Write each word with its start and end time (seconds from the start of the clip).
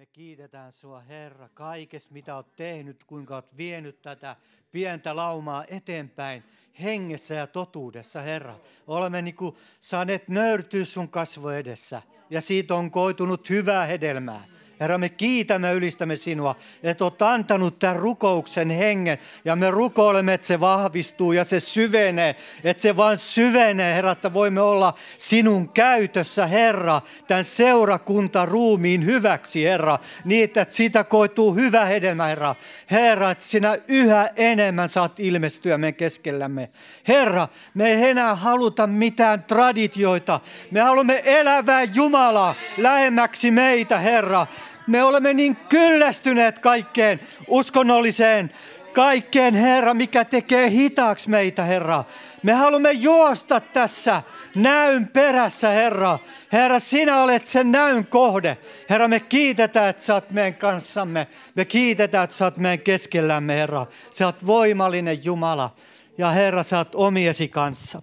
Me 0.00 0.06
kiitetään 0.06 0.72
sua 0.72 1.00
Herra 1.00 1.48
kaikesta, 1.48 2.12
mitä 2.12 2.36
olet 2.36 2.56
tehnyt, 2.56 3.04
kuinka 3.04 3.34
olet 3.34 3.56
vienyt 3.56 4.02
tätä 4.02 4.36
pientä 4.72 5.16
laumaa 5.16 5.64
eteenpäin 5.68 6.44
hengessä 6.82 7.34
ja 7.34 7.46
totuudessa, 7.46 8.20
Herra. 8.20 8.56
Olemme 8.86 9.22
niin 9.22 9.34
kuin 9.34 9.56
saaneet 9.80 10.28
nöyrtyä 10.28 10.84
sun 10.84 11.08
kasvo 11.08 11.50
edessä 11.50 12.02
ja 12.30 12.40
siitä 12.40 12.74
on 12.74 12.90
koitunut 12.90 13.50
hyvää 13.50 13.86
hedelmää. 13.86 14.44
Herra, 14.80 14.98
me 14.98 15.08
kiitämme 15.08 15.72
ylistämme 15.72 16.16
sinua, 16.16 16.56
että 16.82 17.04
olet 17.04 17.22
antanut 17.22 17.78
tämän 17.78 17.96
rukouksen 17.96 18.70
hengen 18.70 19.18
ja 19.44 19.56
me 19.56 19.70
rukoilemme, 19.70 20.34
että 20.34 20.46
se 20.46 20.60
vahvistuu 20.60 21.32
ja 21.32 21.44
se 21.44 21.60
syvenee, 21.60 22.36
että 22.64 22.80
se 22.80 22.96
vaan 22.96 23.16
syvenee, 23.16 23.94
Herra, 23.94 24.12
että 24.12 24.32
voimme 24.32 24.60
olla 24.60 24.94
sinun 25.18 25.68
käytössä, 25.68 26.46
Herra, 26.46 27.00
tämän 27.26 27.44
seurakunta 27.44 28.46
ruumiin 28.46 29.04
hyväksi, 29.04 29.64
Herra, 29.64 29.98
niin 30.24 30.44
että 30.44 30.66
siitä 30.70 31.04
koituu 31.04 31.54
hyvä 31.54 31.84
hedelmä, 31.84 32.26
Herra. 32.26 32.54
Herra, 32.90 33.30
että 33.30 33.44
sinä 33.44 33.78
yhä 33.88 34.30
enemmän 34.36 34.88
saat 34.88 35.20
ilmestyä 35.20 35.78
meidän 35.78 35.94
keskellämme. 35.94 36.70
Herra, 37.08 37.48
me 37.74 37.92
ei 37.92 38.10
enää 38.10 38.34
haluta 38.34 38.86
mitään 38.86 39.42
traditioita. 39.42 40.40
Me 40.70 40.80
haluamme 40.80 41.22
elävää 41.24 41.82
Jumalaa 41.82 42.54
lähemmäksi 42.76 43.50
meitä, 43.50 43.98
Herra. 43.98 44.46
Me 44.90 45.02
olemme 45.02 45.34
niin 45.34 45.56
kyllästyneet 45.56 46.58
kaikkeen 46.58 47.20
uskonnolliseen, 47.48 48.50
kaikkeen, 48.92 49.54
Herra, 49.54 49.94
mikä 49.94 50.24
tekee 50.24 50.70
hitaaksi 50.70 51.30
meitä, 51.30 51.64
Herra. 51.64 52.04
Me 52.42 52.52
haluamme 52.52 52.92
juosta 52.92 53.60
tässä 53.60 54.22
näyn 54.54 55.08
perässä, 55.08 55.68
Herra. 55.68 56.18
Herra, 56.52 56.78
sinä 56.78 57.22
olet 57.22 57.46
sen 57.46 57.72
näyn 57.72 58.06
kohde. 58.06 58.58
Herra, 58.90 59.08
me 59.08 59.20
kiitetään, 59.20 59.88
että 59.88 60.04
sä 60.04 60.14
oot 60.14 60.30
meidän 60.30 60.54
kanssamme. 60.54 61.26
Me 61.54 61.64
kiitetään, 61.64 62.24
että 62.24 62.36
sä 62.36 62.44
oot 62.44 62.56
meidän 62.56 62.84
keskellämme, 62.84 63.54
Herra. 63.54 63.86
Sä 64.12 64.26
oot 64.26 64.46
voimallinen 64.46 65.24
Jumala. 65.24 65.74
Ja 66.18 66.30
Herra, 66.30 66.62
sä 66.62 66.78
oot 66.78 66.94
omiesi 66.94 67.48
kanssa. 67.48 68.02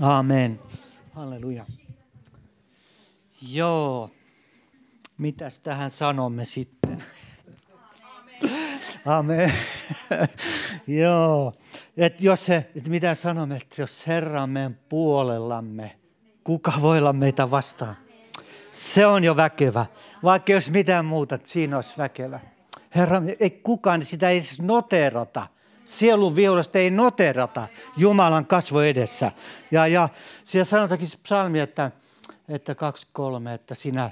Amen. 0.00 0.60
Halleluja. 1.12 1.64
Joo. 3.42 4.17
Mitäs 5.18 5.60
tähän 5.60 5.90
sanomme 5.90 6.44
sitten? 6.44 7.02
Amen. 9.04 9.52
Joo. 11.02 11.52
Et 11.96 12.20
jos 12.20 12.46
se, 12.46 12.70
et 12.76 12.88
mitä 12.88 13.14
sanomme, 13.14 13.56
että 13.56 13.82
jos 13.82 14.06
Herra 14.06 14.42
on 14.42 14.50
meidän 14.50 14.78
puolellamme, 14.88 15.96
kuka 16.44 16.72
voi 16.80 16.98
olla 16.98 17.12
meitä 17.12 17.50
vastaan? 17.50 17.96
Se 18.72 19.06
on 19.06 19.24
jo 19.24 19.36
väkevä. 19.36 19.86
Vaikka 20.22 20.52
jos 20.52 20.70
mitään 20.70 21.04
muuta, 21.04 21.38
siinä 21.44 21.76
olisi 21.76 21.98
väkevä. 21.98 22.40
Herra, 22.94 23.22
ei 23.40 23.50
kukaan 23.50 24.04
sitä 24.04 24.30
ei 24.30 24.38
edes 24.38 24.62
noterata. 24.62 25.46
Sielun 25.84 26.36
viulasta 26.36 26.78
ei 26.78 26.90
noterata 26.90 27.68
Jumalan 27.96 28.46
kasvo 28.46 28.80
edessä. 28.80 29.32
Ja, 29.70 29.86
ja 29.86 30.08
siellä 30.44 30.64
sanotaankin 30.64 31.08
psalmi, 31.22 31.60
että, 31.60 31.90
että 32.48 32.72
2.3, 32.72 33.48
että 33.48 33.74
sinä 33.74 34.10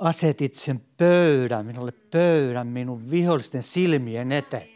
asetit 0.00 0.54
sen 0.54 0.80
pöydän, 0.96 1.66
minulle 1.66 1.92
pöydän 1.92 2.66
minun 2.66 3.10
vihollisten 3.10 3.62
silmien 3.62 4.32
eteen. 4.32 4.68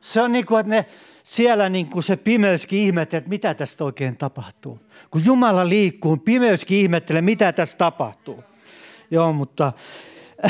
Se 0.00 0.20
on 0.20 0.32
niin 0.32 0.46
kuin, 0.46 0.60
että 0.60 0.70
ne 0.70 0.86
siellä 1.22 1.68
niin 1.68 1.86
kuin 1.86 2.02
se 2.02 2.16
pimeyskin 2.16 2.78
ihmettelee, 2.78 3.18
että 3.18 3.28
mitä 3.28 3.54
tästä 3.54 3.84
oikein 3.84 4.16
tapahtuu. 4.16 4.80
Kun 5.10 5.24
Jumala 5.24 5.68
liikkuu, 5.68 6.16
pimeyskin 6.16 6.78
ihmettelee, 6.78 7.22
mitä 7.22 7.52
tässä 7.52 7.78
tapahtuu. 7.78 8.44
Joo, 9.10 9.32
mutta 9.32 9.72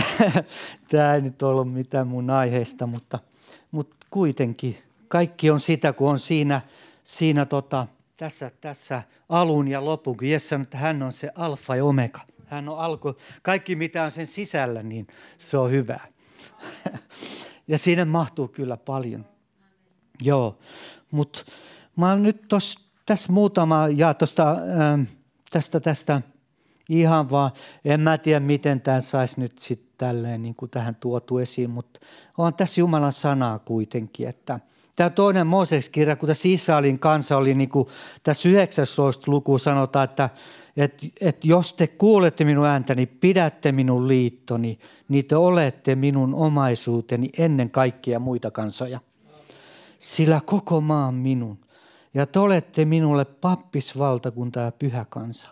tämä 0.90 1.14
ei 1.14 1.20
nyt 1.20 1.42
ollut 1.42 1.72
mitään 1.72 2.06
mun 2.06 2.30
aiheesta, 2.30 2.86
mutta, 2.86 3.18
mutta 3.70 3.96
kuitenkin 4.10 4.78
kaikki 5.08 5.50
on 5.50 5.60
sitä, 5.60 5.92
kun 5.92 6.10
on 6.10 6.18
siinä, 6.18 6.60
siinä 7.04 7.46
tota, 7.46 7.86
tässä, 8.16 8.50
tässä 8.60 9.02
alun 9.28 9.68
ja 9.68 9.84
lopun, 9.84 10.16
kun 10.16 10.28
Jeesus 10.28 10.48
sanoi, 10.48 10.62
että 10.62 10.78
hän 10.78 11.02
on 11.02 11.12
se 11.12 11.30
alfa 11.34 11.76
ja 11.76 11.84
omega. 11.84 12.20
Hän 12.50 12.68
on 12.68 12.78
alku. 12.78 13.14
Kaikki 13.42 13.76
mitä 13.76 14.04
on 14.04 14.10
sen 14.10 14.26
sisällä, 14.26 14.82
niin 14.82 15.06
se 15.38 15.58
on 15.58 15.70
hyvä. 15.70 16.00
ja 17.68 17.78
siinä 17.78 18.04
mahtuu 18.04 18.48
kyllä 18.48 18.76
paljon. 18.76 19.26
Joo, 20.22 20.58
mutta 21.10 21.44
mä 21.96 22.10
oon 22.10 22.22
nyt 22.22 22.48
tos, 22.48 22.78
tässä 23.06 23.32
muutama, 23.32 23.88
ja 23.88 24.14
tosta, 24.14 24.50
äh, 24.50 25.06
tästä, 25.50 25.80
tästä 25.80 26.22
ihan 26.88 27.30
vaan, 27.30 27.50
en 27.84 28.00
mä 28.00 28.18
tiedä 28.18 28.40
miten 28.40 28.80
tämä 28.80 29.00
saisi 29.00 29.40
nyt 29.40 29.58
sitten 29.58 29.90
tälleen 29.98 30.42
niin 30.42 30.54
kuin 30.54 30.70
tähän 30.70 30.94
tuotu 30.94 31.38
esiin, 31.38 31.70
mutta 31.70 32.00
on 32.38 32.54
tässä 32.54 32.80
Jumalan 32.80 33.12
sanaa 33.12 33.58
kuitenkin, 33.58 34.28
että 34.28 34.60
Tämä 35.00 35.10
toinen 35.10 35.46
Mooses-kirja, 35.46 36.16
kun 36.16 36.26
tässä 36.26 36.48
Israelin 36.48 36.98
kanssa 36.98 37.36
oli, 37.36 37.54
niin 37.54 37.68
kuin 37.68 37.88
tässä 38.22 38.48
19. 38.48 39.30
luku 39.30 39.58
sanotaan, 39.58 40.04
että 40.04 40.30
että, 40.76 41.06
että 41.20 41.48
jos 41.48 41.72
te 41.72 41.86
kuulette 41.86 42.44
minun 42.44 42.66
ääntäni, 42.66 43.06
pidätte 43.06 43.72
minun 43.72 44.08
liittoni, 44.08 44.78
niin 45.08 45.24
te 45.24 45.36
olette 45.36 45.94
minun 45.94 46.34
omaisuuteni 46.34 47.28
ennen 47.38 47.70
kaikkia 47.70 48.18
muita 48.18 48.50
kansoja. 48.50 49.00
Sillä 49.98 50.40
koko 50.44 50.80
maa 50.80 51.06
on 51.06 51.14
minun. 51.14 51.58
Ja 52.14 52.26
te 52.26 52.38
olette 52.38 52.84
minulle 52.84 53.24
pappisvaltakunta 53.24 54.60
ja 54.60 54.72
pyhä 54.72 55.06
kansa. 55.08 55.48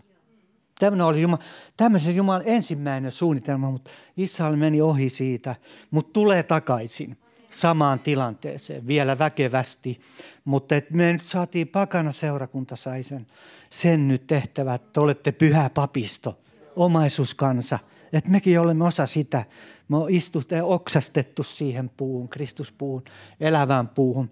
Tämmöinen 0.78 1.06
oli 1.06 1.22
Jumala, 1.22 1.42
tämmöisen 1.76 2.16
Jumalan 2.16 2.42
ensimmäinen 2.44 3.10
suunnitelma, 3.10 3.70
mutta 3.70 3.90
Israel 4.16 4.56
meni 4.56 4.80
ohi 4.80 5.08
siitä, 5.08 5.56
mutta 5.90 6.12
tulee 6.12 6.42
takaisin 6.42 7.16
samaan 7.50 8.00
tilanteeseen 8.00 8.86
vielä 8.86 9.18
väkevästi. 9.18 10.00
Mutta 10.44 10.76
et 10.76 10.90
me 10.90 11.12
nyt 11.12 11.22
saatiin 11.22 11.68
pakana 11.68 12.12
seurakunta 12.12 12.76
sai 12.76 13.02
sen, 13.02 13.26
sen 13.70 14.08
nyt 14.08 14.26
tehtävä, 14.26 14.74
että 14.74 15.00
olette 15.00 15.32
pyhä 15.32 15.70
papisto, 15.70 16.38
omaisuuskansa. 16.76 17.78
Että 18.12 18.30
mekin 18.30 18.60
olemme 18.60 18.84
osa 18.84 19.06
sitä. 19.06 19.44
Me 19.88 19.96
on 19.96 20.10
istuttu 20.10 20.54
ja 20.54 20.64
oksastettu 20.64 21.42
siihen 21.42 21.90
puuhun, 21.96 22.28
Kristuspuuhun, 22.28 23.04
elävään 23.40 23.88
puuhun, 23.88 24.30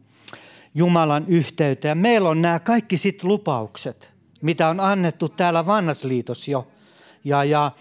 Jumalan 0.74 1.24
yhteyteen. 1.28 1.98
meillä 1.98 2.28
on 2.28 2.42
nämä 2.42 2.60
kaikki 2.60 2.98
sit 2.98 3.24
lupaukset, 3.24 4.12
mitä 4.42 4.68
on 4.68 4.80
annettu 4.80 5.28
täällä 5.28 5.66
vanhassa 5.66 6.08
liitossa 6.08 6.50
jo. 6.50 6.68
Ja, 7.24 7.44
ja 7.44 7.72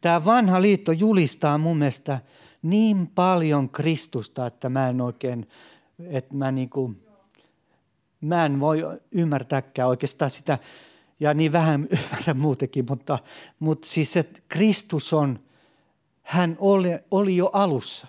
tämä 0.00 0.24
vanha 0.24 0.62
liitto 0.62 0.92
julistaa 0.92 1.58
mun 1.58 1.78
mielestä– 1.78 2.20
niin 2.62 3.06
paljon 3.06 3.68
Kristusta, 3.68 4.46
että 4.46 4.68
mä 4.68 4.88
en 4.88 5.00
oikein, 5.00 5.48
että 6.10 6.34
mä, 6.34 6.52
niin 6.52 6.70
kuin, 6.70 7.06
mä 8.20 8.44
en 8.46 8.60
voi 8.60 8.82
ymmärtääkään 9.10 9.88
oikeastaan 9.88 10.30
sitä, 10.30 10.58
ja 11.20 11.34
niin 11.34 11.52
vähän 11.52 11.88
ymmärrän 11.98 12.38
muutenkin, 12.38 12.84
mutta, 12.88 13.18
mutta 13.58 13.88
siis 13.88 14.16
että 14.16 14.40
Kristus 14.48 15.12
on, 15.12 15.38
hän 16.22 16.56
oli, 16.60 16.88
oli 17.10 17.36
jo 17.36 17.50
alussa. 17.52 18.06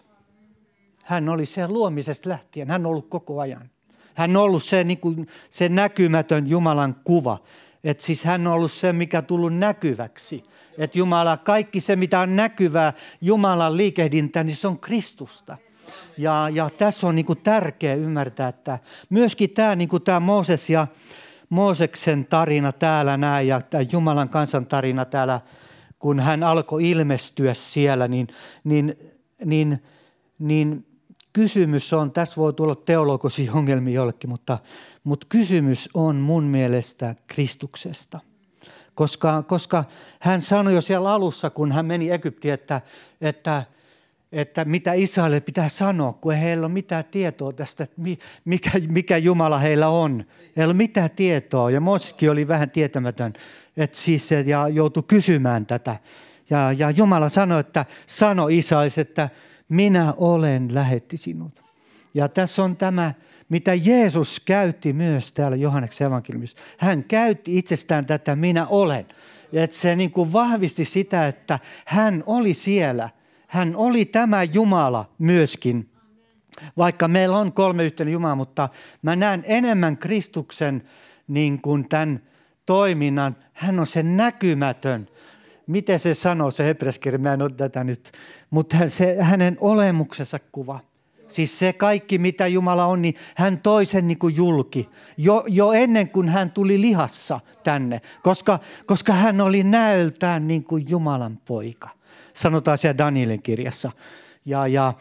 Hän 1.04 1.30
oli 1.30 1.46
se 1.46 1.68
luomisesta 1.68 2.30
lähtien, 2.30 2.68
hän 2.68 2.86
on 2.86 2.90
ollut 2.90 3.10
koko 3.10 3.40
ajan. 3.40 3.70
Hän 4.14 4.38
on 4.38 4.44
ollut 4.44 4.64
se, 4.64 4.84
niin 4.84 4.98
kuin, 4.98 5.28
se 5.50 5.70
näkymätön 5.70 6.48
Jumalan 6.48 6.96
kuva. 7.04 7.38
Että 7.84 8.04
siis 8.04 8.24
hän 8.24 8.48
on 8.48 8.54
ollut 8.54 8.72
se, 8.72 8.94
mikä 8.94 9.18
on 9.18 9.26
tullut 9.26 9.56
näkyväksi 9.56 10.44
että 10.78 11.00
Jumala, 11.00 11.38
kaikki 11.38 11.82
se 11.82 11.96
mitä 11.96 12.20
on 12.20 12.36
näkyvää 12.36 12.94
Jumalan 13.22 13.78
liikehdintä, 13.78 14.44
niin 14.44 14.56
se 14.56 14.68
on 14.68 14.80
Kristusta. 14.80 15.58
Ja, 16.18 16.50
ja 16.54 16.70
tässä 16.70 17.08
on 17.08 17.16
niin 17.16 17.26
kuin 17.26 17.40
tärkeä 17.40 17.94
ymmärtää, 17.94 18.48
että 18.48 18.80
myöskin 19.10 19.50
tämä, 19.50 19.76
niin 19.76 19.90
kuin 19.90 20.04
Mooses 20.20 20.70
ja 20.70 20.88
Mooseksen 21.50 22.26
tarina 22.26 22.72
täällä 22.72 23.18
näin 23.18 23.48
ja 23.48 23.62
Jumalan 23.92 24.30
kansan 24.30 24.66
tarina 24.66 25.06
täällä, 25.06 25.42
kun 26.00 26.20
hän 26.20 26.44
alkoi 26.44 26.90
ilmestyä 26.90 27.54
siellä, 27.54 28.08
niin, 28.08 28.28
niin, 28.64 28.96
niin, 29.46 29.84
niin 30.40 30.86
kysymys 31.34 31.94
on, 31.94 32.12
tässä 32.12 32.36
voi 32.38 32.54
tulla 32.54 32.76
teologisia 32.76 33.54
ongelmia 33.54 33.94
jollekin, 33.94 34.30
mutta, 34.30 34.58
mutta 35.04 35.28
kysymys 35.30 35.90
on 35.94 36.16
mun 36.16 36.44
mielestä 36.44 37.16
Kristuksesta– 37.28 38.20
koska, 38.96 39.44
koska 39.44 39.84
hän 40.20 40.42
sanoi 40.42 40.74
jo 40.74 40.82
siellä 40.82 41.12
alussa, 41.12 41.50
kun 41.50 41.72
hän 41.72 41.86
meni 41.86 42.12
Egyptiin, 42.12 42.54
että, 42.54 42.82
että, 43.22 43.64
että 44.32 44.66
mitä 44.66 44.94
Israelille 44.94 45.40
pitää 45.40 45.70
sanoa, 45.70 46.14
kun 46.14 46.34
ei 46.34 46.42
heillä 46.42 46.66
ole 46.66 46.74
mitään 46.74 47.06
tietoa 47.12 47.54
tästä, 47.54 47.88
mikä, 48.46 48.72
mikä 48.90 49.18
Jumala 49.18 49.60
heillä 49.60 49.88
on. 49.88 50.26
Ei 50.58 50.66
ole 50.66 50.74
mitään 50.74 51.10
tietoa 51.12 51.72
ja 51.72 51.82
Mooseskin 51.82 52.32
oli 52.32 52.48
vähän 52.48 52.72
tietämätön 52.72 53.34
että 53.78 53.98
siis 53.98 54.30
ja 54.46 54.68
joutui 54.68 55.04
kysymään 55.08 55.66
tätä. 55.66 55.96
Ja, 56.50 56.72
ja 56.72 56.92
Jumala 56.92 57.30
sanoi, 57.30 57.60
että 57.60 57.86
sano 58.08 58.48
Israelille, 58.48 59.02
että 59.02 59.30
minä 59.70 60.14
olen 60.18 60.76
lähetti 60.76 61.18
sinut. 61.18 61.64
Ja 62.14 62.30
tässä 62.30 62.64
on 62.64 62.78
tämä 62.78 63.14
mitä 63.50 63.74
Jeesus 63.74 64.40
käytti 64.40 64.94
myös 64.94 65.32
täällä 65.32 65.58
Johanneksen 65.58 66.08
evankeliumissa. 66.08 66.58
Hän 66.78 67.04
käytti 67.04 67.58
itsestään 67.58 68.06
tätä 68.06 68.36
minä 68.36 68.68
olen. 68.68 69.06
Että 69.54 69.78
se 69.78 69.96
niin 69.96 70.12
kuin 70.12 70.34
vahvisti 70.34 70.86
sitä, 70.86 71.28
että 71.28 71.60
hän 71.86 72.24
oli 72.26 72.54
siellä. 72.54 73.10
hän 73.48 73.76
oli 73.76 74.06
tämä 74.06 74.44
Jumala 74.44 75.10
myöskin. 75.20 75.90
Vaikka 76.78 77.08
meillä 77.08 77.38
on 77.38 77.54
kolme 77.54 77.84
yhteinen 77.84 78.14
Jumala, 78.14 78.36
mutta 78.36 78.70
mä 79.02 79.16
näen 79.16 79.44
enemmän 79.48 79.98
Kristuksen 79.98 80.84
niin 81.28 81.62
kuin 81.62 81.90
tämän 81.90 82.20
toiminnan. 82.66 83.36
Hän 83.54 83.80
on 83.80 83.88
se 83.88 84.04
näkymätön. 84.04 85.08
Miten 85.68 86.00
se 86.00 86.14
sanoo 86.14 86.52
se 86.52 86.66
hebreaskirja, 86.66 87.20
mä 87.20 87.34
en 87.34 87.42
ole 87.42 87.52
tätä 87.52 87.84
nyt, 87.84 88.12
mutta 88.50 88.78
se, 88.88 89.18
hänen 89.20 89.58
olemuksensa 89.60 90.40
kuva– 90.52 90.80
Siis 91.34 91.60
se 91.60 91.74
kaikki, 91.74 92.18
mitä 92.18 92.48
Jumala 92.48 92.86
on, 92.86 93.02
niin 93.02 93.16
hän 93.36 93.60
toi 93.62 93.86
sen 93.86 94.08
niin 94.08 94.20
kuin 94.20 94.36
julki 94.36 94.90
jo, 95.18 95.44
jo 95.48 95.72
ennen 95.72 96.10
kuin 96.10 96.30
hän 96.30 96.52
tuli 96.52 96.82
lihassa 96.82 97.40
tänne, 97.64 98.02
koska, 98.24 98.60
koska 98.86 99.14
hän 99.14 99.42
oli 99.42 99.64
näöltään 99.64 100.48
niin 100.48 100.64
kuin 100.64 100.86
Jumalan 100.90 101.40
poika. 101.46 101.90
Sanotaan 102.34 102.78
siellä 102.78 102.98
Danielin 102.98 103.42
kirjassa. 103.42 103.92
Ja, 104.46 104.68
ja 104.68 104.94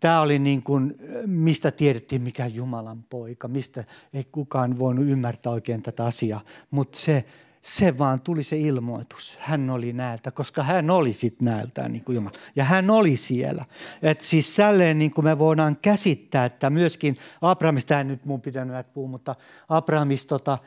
tämä 0.00 0.20
oli 0.20 0.38
niin 0.38 0.62
kuin, 0.62 0.94
mistä 1.26 1.70
tiedettiin, 1.70 2.22
mikä 2.22 2.46
Jumalan 2.46 3.04
poika, 3.10 3.48
mistä 3.48 3.84
ei 4.14 4.24
kukaan 4.32 4.78
voinut 4.78 5.06
ymmärtää 5.08 5.52
oikein 5.52 5.82
tätä 5.82 6.04
asiaa. 6.04 6.40
Mutta 6.70 6.98
se, 6.98 7.24
se 7.62 7.98
vaan 7.98 8.20
tuli 8.20 8.42
se 8.42 8.58
ilmoitus. 8.58 9.38
Hän 9.40 9.70
oli 9.70 9.92
näältä, 9.92 10.30
koska 10.30 10.62
hän 10.62 10.90
oli 10.90 11.12
sitten 11.12 11.44
näältä 11.44 11.88
niin 11.88 12.04
kuin 12.04 12.14
Jumala. 12.14 12.36
Ja 12.56 12.64
hän 12.64 12.90
oli 12.90 13.16
siellä. 13.16 13.64
Et 14.02 14.20
siis 14.20 14.56
sälleen 14.56 14.98
niin 14.98 15.10
kuin 15.10 15.24
me 15.24 15.38
voidaan 15.38 15.76
käsittää, 15.82 16.44
että 16.44 16.70
myöskin 16.70 17.14
Abrahamista, 17.42 18.00
en 18.00 18.08
nyt 18.08 18.24
mun 18.24 18.40
pitänyt 18.40 18.92
puhua, 18.94 19.08
mutta 19.08 19.34
Abrahamista, 19.68 20.28
tota, 20.28 20.58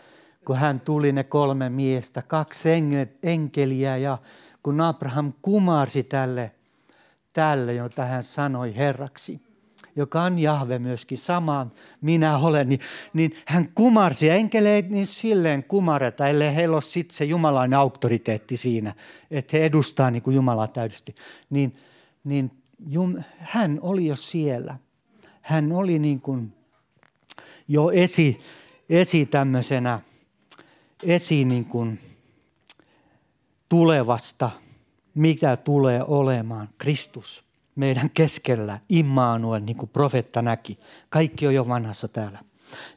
kun 0.45 0.57
hän 0.57 0.79
tuli 0.79 1.11
ne 1.11 1.23
kolme 1.23 1.69
miestä, 1.69 2.21
kaksi 2.21 2.69
enkeliä 3.23 3.97
ja 3.97 4.17
kun 4.63 4.81
Abraham 4.81 5.33
kumarsi 5.41 6.03
tälle, 6.03 6.51
tälle 7.33 7.73
jota 7.73 8.05
hän 8.05 8.23
sanoi 8.23 8.75
herraksi– 8.75 9.41
joka 9.95 10.23
on 10.23 10.39
Jahve 10.39 10.79
myöskin, 10.79 11.17
sama 11.17 11.67
minä 12.01 12.37
olen, 12.37 12.69
niin, 12.69 12.79
niin 13.13 13.35
hän 13.45 13.69
kumarsi. 13.75 14.27
Ja 14.27 14.35
enkele 14.35 14.83
niin 14.89 15.07
silleen 15.07 15.63
kumareta, 15.63 16.27
ellei 16.27 16.55
heillä 16.55 16.75
ole 16.75 16.81
sitten 16.81 17.17
se 17.17 17.25
jumalainen 17.25 17.79
auktoriteetti 17.79 18.57
siinä, 18.57 18.93
että 19.31 19.57
he 19.57 19.65
edustaa 19.65 20.11
niin 20.11 20.23
kuin 20.23 20.35
Jumalaa 20.35 20.67
täydesti. 20.67 21.15
Niin, 21.49 21.75
niin 22.23 22.51
jum, 22.89 23.15
hän 23.37 23.79
oli 23.81 24.05
jo 24.05 24.15
siellä. 24.15 24.77
Hän 25.41 25.71
oli 25.71 25.99
niin 25.99 26.21
kuin 26.21 26.53
jo 27.67 27.91
esi, 27.91 28.41
esi 28.89 29.25
tämmöisenä, 29.25 29.99
esi 31.03 31.45
niin 31.45 31.65
kuin 31.65 31.99
tulevasta, 33.69 34.51
mikä 35.13 35.57
tulee 35.57 36.03
olemaan 36.03 36.69
Kristus 36.77 37.50
meidän 37.75 38.09
keskellä, 38.09 38.79
Immanuel, 38.89 39.61
niin 39.61 39.77
kuin 39.77 39.89
profetta 39.89 40.41
näki. 40.41 40.79
Kaikki 41.09 41.47
on 41.47 41.55
jo 41.55 41.67
vanhassa 41.67 42.07
täällä. 42.07 42.39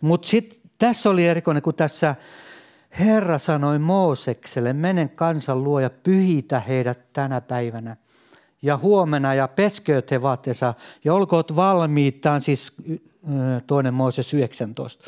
Mutta 0.01 0.29
sitten 0.29 0.59
tässä 0.79 1.11
oli 1.11 1.27
erikoinen, 1.27 1.63
kun 1.63 1.75
tässä 1.75 2.15
Herra 2.99 3.39
sanoi 3.39 3.79
Moosekselle, 3.79 4.73
menen 4.73 5.11
kansan 5.11 5.65
luo 5.65 5.81
ja 5.81 5.91
pyhitä 5.91 6.61
heidät 6.61 7.13
tänä 7.13 7.41
päivänä. 7.41 7.97
Ja 8.63 8.77
huomenna 8.77 9.35
ja 9.35 9.49
peskööt 9.49 10.11
he 10.11 10.23
vaatteensa 10.23 10.75
ja 11.05 11.15
olkoot 11.15 11.57
valmiit, 11.57 12.21
tämä 12.21 12.35
on 12.35 12.41
siis 12.41 12.73
toinen 13.67 13.95
Mooses 13.95 14.35
19. 14.35 15.05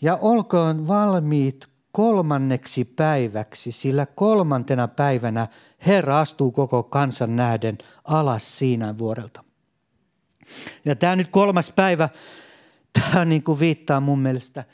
Ja 0.00 0.16
olkoon 0.16 0.88
valmiit 0.88 1.71
kolmanneksi 1.92 2.84
päiväksi, 2.84 3.72
sillä 3.72 4.06
kolmantena 4.06 4.88
päivänä 4.88 5.48
Herra 5.86 6.20
astuu 6.20 6.50
koko 6.50 6.82
kansan 6.82 7.36
nähden 7.36 7.78
alas 8.04 8.58
siinä 8.58 8.98
vuorelta. 8.98 9.44
Ja 10.84 10.96
tämä 10.96 11.16
nyt 11.16 11.28
kolmas 11.28 11.70
päivä, 11.70 12.08
tämä 12.92 13.24
niin 13.24 13.42
kuin 13.42 13.60
viittaa 13.60 14.00
mun 14.00 14.18
mielestä, 14.18 14.64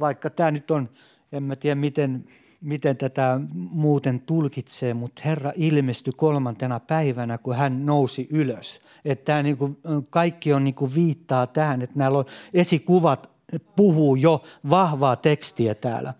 vaikka 0.00 0.30
tämä 0.30 0.50
nyt 0.50 0.70
on, 0.70 0.88
en 1.32 1.42
mä 1.42 1.56
tiedä 1.56 1.74
miten, 1.74 2.24
miten 2.60 2.96
tätä 2.96 3.40
muuten 3.54 4.20
tulkitsee, 4.20 4.94
mutta 4.94 5.22
Herra 5.24 5.52
ilmestyi 5.56 6.12
kolmantena 6.16 6.80
päivänä, 6.80 7.38
kun 7.38 7.56
hän 7.56 7.86
nousi 7.86 8.26
ylös. 8.30 8.80
Että 9.04 9.24
tämä 9.24 9.42
niin 9.42 9.56
kuin, 9.56 9.78
kaikki 10.10 10.52
on 10.52 10.64
niin 10.64 10.74
kuin 10.74 10.94
viittaa 10.94 11.46
tähän, 11.46 11.82
että 11.82 11.98
näillä 11.98 12.18
on 12.18 12.24
esikuvat 12.54 13.35
puhuu 13.76 14.16
jo 14.16 14.42
vahvaa 14.70 15.16
tekstiä 15.16 15.74
täällä. 15.74 16.14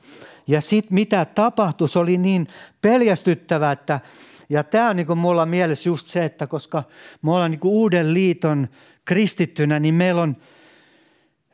Ja 0.46 0.60
sitten 0.60 0.94
mitä 0.94 1.24
tapahtui, 1.24 1.88
se 1.88 1.98
oli 1.98 2.18
niin 2.18 2.48
peljästyttävää, 2.82 3.72
että 3.72 4.00
ja 4.48 4.64
tämä 4.64 4.88
on 4.88 4.96
niin 4.96 5.06
kuin 5.06 5.18
mulla 5.18 5.46
mielessä 5.46 5.88
just 5.88 6.06
se, 6.06 6.24
että 6.24 6.46
koska 6.46 6.82
me 7.22 7.30
ollaan 7.30 7.50
niin 7.50 7.60
kuin 7.60 7.72
uuden 7.72 8.14
liiton 8.14 8.68
kristittynä, 9.04 9.78
niin 9.78 9.94
meillä 9.94 10.22
on 10.22 10.36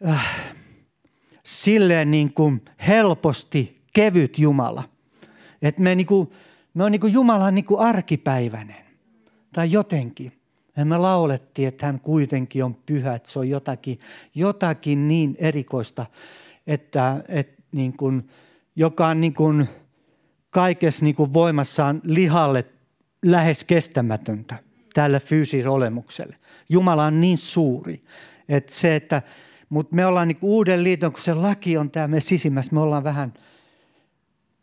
äh, 0.09 0.55
silleen 1.45 2.11
niin 2.11 2.35
kuin 2.35 2.65
helposti 2.87 3.83
kevyt 3.93 4.39
Jumala. 4.39 4.89
Että 5.63 5.83
me, 5.83 5.95
niin 5.95 6.07
kuin, 6.07 6.31
me 6.75 6.85
on 6.85 6.93
niin 6.93 7.01
kuin 7.01 7.13
Jumalan 7.13 7.55
niin 7.55 7.65
kuin 7.65 7.81
arkipäiväinen 7.81 8.85
tai 9.53 9.73
jotenkin. 9.73 10.42
Ja 10.77 10.85
me 10.85 10.99
laulettiin, 10.99 11.69
että 11.69 11.87
hän 11.87 12.01
kuitenkin 12.01 12.65
on 12.65 12.75
pyhä, 12.75 13.15
että 13.15 13.31
se 13.31 13.39
on 13.39 13.49
jotakin, 13.49 14.01
jotakin 14.35 15.09
niin 15.09 15.37
erikoista, 15.39 16.07
että, 16.67 17.25
että 17.29 17.63
niin 17.73 17.97
kuin, 17.97 18.31
joka 18.77 19.07
on 19.07 19.21
niin 19.21 19.35
kuin 19.35 19.69
kaikessa 20.51 21.05
niin 21.05 21.15
kuin 21.15 21.33
voimassaan 21.33 22.01
lihalle 22.05 22.65
lähes 23.23 23.65
kestämätöntä 23.65 24.57
tälle 24.95 25.21
fyysiselle 25.21 25.71
olemukselle. 25.71 26.37
Jumala 26.69 27.05
on 27.05 27.21
niin 27.21 27.39
suuri, 27.39 28.05
että 28.49 28.75
se, 28.75 28.97
että, 28.97 29.23
mutta 29.69 29.97
me 29.97 30.07
ollaan 30.07 30.29
niin 30.29 30.39
uuden 30.43 30.85
liiton, 30.85 31.13
kun 31.13 31.23
se 31.23 31.35
laki 31.35 31.77
on 31.77 31.91
tämä 31.91 32.09
me 32.09 32.21
sisimmässä, 32.21 32.75
me 32.75 32.81
ollaan 32.81 33.05
vähän– 33.05 33.33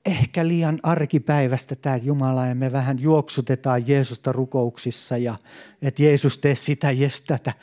ehkä 0.05 0.47
liian 0.47 0.79
arkipäivästä 0.83 1.75
tämä 1.75 1.97
Jumala 1.97 2.45
ja 2.45 2.55
me 2.55 2.71
vähän 2.71 3.01
juoksutetaan 3.01 3.87
Jeesusta 3.87 4.31
rukouksissa 4.31 5.17
ja 5.17 5.35
että 5.81 6.03
Jeesus 6.03 6.37
tee 6.37 6.55
sitä, 6.55 6.91
jes 6.91 7.21
tätä. 7.21 7.53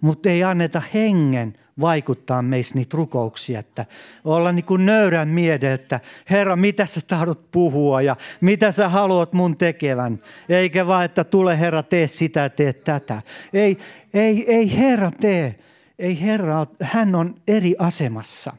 Mutta 0.00 0.28
ei 0.28 0.44
anneta 0.44 0.82
hengen 0.94 1.54
vaikuttaa 1.80 2.42
meissä 2.42 2.74
niitä 2.74 2.96
rukouksia, 2.96 3.60
että 3.60 3.86
olla 4.24 4.52
niin 4.52 4.64
kuin 4.64 4.86
nöyrän 4.86 5.28
miede, 5.28 5.72
että 5.72 6.00
Herra, 6.30 6.56
mitä 6.56 6.86
sä 6.86 7.00
tahdot 7.06 7.50
puhua 7.50 8.02
ja 8.02 8.16
mitä 8.40 8.72
sä 8.72 8.88
haluat 8.88 9.32
mun 9.32 9.56
tekevän. 9.56 10.20
Eikä 10.48 10.86
vaan, 10.86 11.04
että 11.04 11.24
tule 11.24 11.58
Herra, 11.58 11.82
tee 11.82 12.06
sitä, 12.06 12.48
tee 12.48 12.72
tätä. 12.72 13.22
Ei, 13.52 13.76
ei, 14.14 14.54
ei 14.54 14.78
Herra 14.78 15.10
tee. 15.10 15.58
Ei 15.98 16.20
Herra, 16.20 16.66
hän 16.82 17.14
on 17.14 17.34
eri 17.48 17.74
asemassa. 17.78 18.52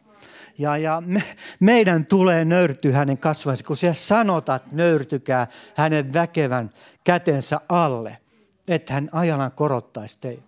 Ja, 0.61 0.77
ja 0.77 1.03
me, 1.05 1.23
meidän 1.59 2.05
tulee 2.05 2.45
nöyrtyä 2.45 2.93
hänen 2.93 3.17
kasvansa, 3.17 3.63
kun 3.63 3.77
siellä 3.77 3.93
sanotaan, 3.93 4.57
että 4.57 4.69
nöyrtykää 4.71 5.47
hänen 5.75 6.13
väkevän 6.13 6.71
kätensä 7.03 7.61
alle, 7.69 8.17
että 8.67 8.93
hän 8.93 9.09
ajallaan 9.11 9.51
korottaisi 9.51 10.17
teitä. 10.21 10.43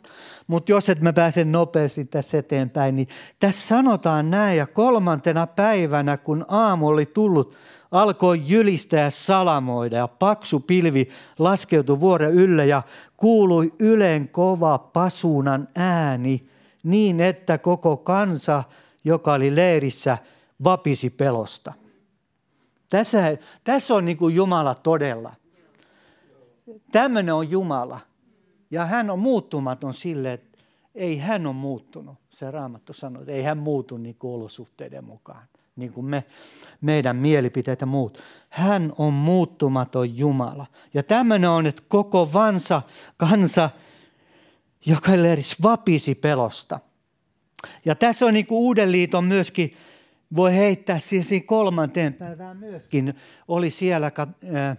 Mutta 0.48 0.72
jos 0.72 0.90
et 0.90 1.02
mä 1.02 1.14
pääsen 1.14 1.52
nopeasti 1.52 2.06
tässä 2.06 2.38
eteenpäin, 2.38 2.96
niin 2.96 3.08
tässä 3.40 3.68
sanotaan 3.68 4.32
näin, 4.32 4.58
ja 4.58 4.68
kolmantena 4.68 5.48
päivänä, 5.48 6.18
kun 6.18 6.46
aamu 6.48 6.88
oli 6.88 7.06
tullut, 7.06 7.56
alkoi 7.92 8.42
jylistää 8.46 9.00
ja 9.00 9.12
salamoida, 9.12 9.98
ja 9.98 10.08
paksu 10.08 10.60
pilvi 10.60 11.10
laskeutui 11.40 12.00
vuoren 12.00 12.32
ylle, 12.32 12.66
ja 12.66 12.82
kuului 13.18 13.74
yleen 13.80 14.30
kova 14.30 14.78
pasuunan 14.78 15.68
ääni, 15.76 16.50
niin 16.84 17.20
että 17.20 17.58
koko 17.58 17.98
kansa– 17.98 18.64
joka 19.04 19.34
oli 19.34 19.56
leirissä, 19.56 20.18
vapisi 20.64 21.10
pelosta. 21.10 21.74
Tässä, 22.90 23.38
tässä 23.64 23.96
on 23.96 24.06
niin 24.06 24.18
kuin 24.18 24.36
Jumala 24.36 24.76
todella. 24.76 25.34
Tämmöinen 26.92 27.34
on 27.34 27.50
Jumala. 27.50 28.00
Ja 28.72 28.86
hän 28.86 29.10
on 29.10 29.20
muuttumaton 29.20 29.94
sille, 29.94 30.34
että 30.34 30.58
ei 30.96 31.18
hän 31.18 31.46
ole 31.48 31.56
muuttunut. 31.56 32.16
Se 32.30 32.52
Raamattu 32.52 32.94
sanoo, 32.94 33.22
että 33.22 33.32
ei 33.32 33.44
hän 33.44 33.58
muutu 33.58 33.98
niin 33.98 34.16
kuin 34.16 34.34
olosuhteiden 34.34 35.04
mukaan. 35.04 35.48
Niin 35.76 35.94
kuin 35.94 36.06
me, 36.06 36.24
meidän 36.82 37.16
mielipiteitä 37.16 37.86
muut. 37.86 38.18
Hän 38.50 38.94
on 38.98 39.14
muuttumaton 39.14 40.18
Jumala. 40.18 40.66
Ja 40.94 41.04
tämmöinen 41.04 41.50
on, 41.50 41.68
että 41.68 41.84
koko 41.88 42.34
vansa 42.34 42.82
kansa, 43.18 43.70
joka 44.86 45.12
leirissä 45.12 45.56
vapisi 45.64 46.16
pelosta– 46.16 46.80
ja 47.86 47.96
tässä 47.96 48.26
on 48.26 48.34
niin 48.34 48.46
kuin 48.46 48.60
Uuden 48.60 48.92
liiton 48.92 49.24
myöskin, 49.26 49.74
voi 50.36 50.56
heittää 50.56 51.00
siihen 51.00 51.44
kolmanteen 51.44 52.14
päivään 52.14 52.58
myöskin. 52.58 53.14
Oli 53.48 53.70
siellä, 53.70 54.12
äh, 54.20 54.78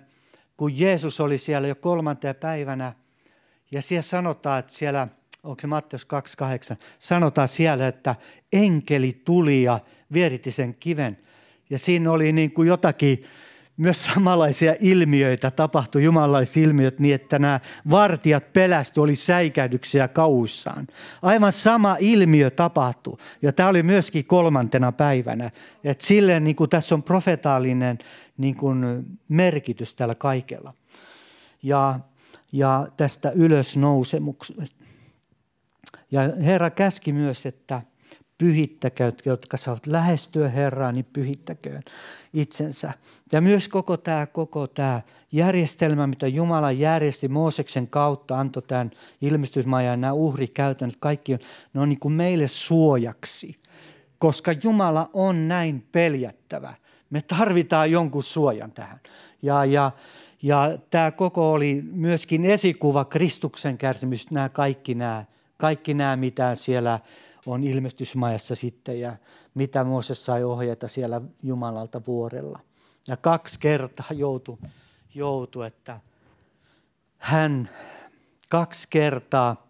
kun 0.57 0.79
Jeesus 0.79 1.21
oli 1.21 1.39
siellä 1.39 1.69
jo 1.69 1.75
kolmanteen 1.75 2.37
päivänä, 2.37 2.93
ja 3.71 3.83
siellä 3.83 4.03
sanotaan, 4.03 4.59
että 4.59 4.73
siellä, 4.73 5.09
onko 5.43 5.61
se 5.61 5.67
Matteus 5.67 6.07
2.8, 6.73 6.77
sanotaan 6.99 7.49
siellä, 7.49 7.89
että 7.89 8.17
enkeli 8.53 9.21
tuli 9.25 9.63
ja 9.63 9.81
vieritti 10.13 10.51
sen 10.51 10.75
kiven. 10.75 11.19
Ja 11.71 11.79
siinä 11.79 12.13
oli 12.13 12.33
niin 12.33 12.53
kuin 12.53 12.69
jotakin 12.69 13.25
myös 13.77 14.05
samanlaisia 14.05 14.75
ilmiöitä 14.81 15.51
tapahtui, 15.51 16.05
jumalalaiset 16.05 16.57
ilmiöt, 16.57 16.99
niin 16.99 17.15
että 17.15 17.39
nämä 17.39 17.61
vartijat 17.91 18.53
pelästy, 18.53 19.01
oli 19.01 19.17
säikähdyksiä 19.17 20.09
kauissaan. 20.09 20.87
Aivan 21.23 21.53
sama 21.53 21.97
ilmiö 22.01 22.51
tapahtui. 22.51 23.17
Ja 23.43 23.53
tämä 23.53 23.69
oli 23.69 23.83
myöskin 23.83 24.25
kolmantena 24.25 24.93
päivänä. 24.93 25.51
Että 25.85 26.07
silleen 26.07 26.45
niin 26.45 26.57
kuin 26.57 26.71
tässä 26.71 26.95
on 26.95 27.03
profetaalinen 27.03 27.99
niin 28.37 28.55
kuin 28.55 29.05
merkitys 29.29 29.95
tällä 29.95 30.15
kaikella. 30.15 30.75
Ja, 31.63 32.01
ja 32.53 32.89
tästä 32.97 33.31
ylösnousemuksesta. 33.31 34.85
Ja 36.11 36.21
Herra 36.43 36.71
käski 36.71 37.13
myös, 37.13 37.47
että– 37.47 37.83
pyhittäköön, 38.39 39.13
jotka 39.25 39.57
saavat 39.57 39.87
lähestyä 39.87 40.49
Herraa, 40.49 40.93
niin 40.93 41.07
pyhittäköön 41.13 41.83
itsensä. 42.33 42.93
Ja 43.33 43.41
myös 43.41 43.69
koko 43.69 43.97
tämä, 43.97 44.27
koko 44.27 44.67
tämä 44.67 45.01
järjestelmä, 45.33 46.07
mitä 46.07 46.27
Jumala 46.27 46.73
järjesti 46.73 47.29
Mooseksen 47.29 47.89
kautta, 47.89 48.41
antoi 48.41 48.63
tämän 48.63 48.91
ilmestysmajan, 49.21 50.01
nämä 50.01 50.13
uhrikäytännöt, 50.13 50.97
kaikki 51.01 51.33
on, 51.33 51.39
ne 51.75 51.81
on 51.81 51.89
niin 51.89 51.99
kuin 51.99 52.15
meille 52.15 52.49
suojaksi. 52.49 53.57
Koska 54.19 54.53
Jumala 54.63 55.11
on 55.13 55.49
näin 55.49 55.87
peljättävä. 55.93 56.75
Me 57.11 57.23
tarvitaan 57.23 57.91
jonkun 57.91 58.23
suojan 58.23 58.73
tähän. 58.73 59.01
Ja, 59.43 59.65
ja, 59.65 59.91
ja 60.43 60.79
tämä 60.91 61.11
koko 61.11 61.53
oli 61.53 61.83
myöskin 61.93 62.45
esikuva 62.45 63.05
Kristuksen 63.05 63.79
kärsimystä, 63.79 64.35
nämä 64.35 64.49
kaikki 64.49 64.95
nämä, 64.95 65.25
kaikki 65.57 65.95
nämä 65.95 66.17
mitä 66.17 66.55
siellä 66.55 67.01
on 67.47 67.65
ilmestysmajassa 67.65 68.55
sitten 68.55 69.01
ja 69.01 69.17
mitä 69.55 69.85
Mooses 69.85 70.25
sai 70.25 70.45
ohjeita 70.45 70.89
siellä 70.89 71.21
Jumalalta 71.43 72.01
vuorella. 72.07 72.59
Ja 73.09 73.17
kaksi 73.17 73.61
kertaa 73.61 74.07
joutui, 74.11 74.59
joutu, 75.15 75.63
että 75.63 76.01
hän 77.19 77.71
kaksi 78.51 78.89
kertaa 78.91 79.67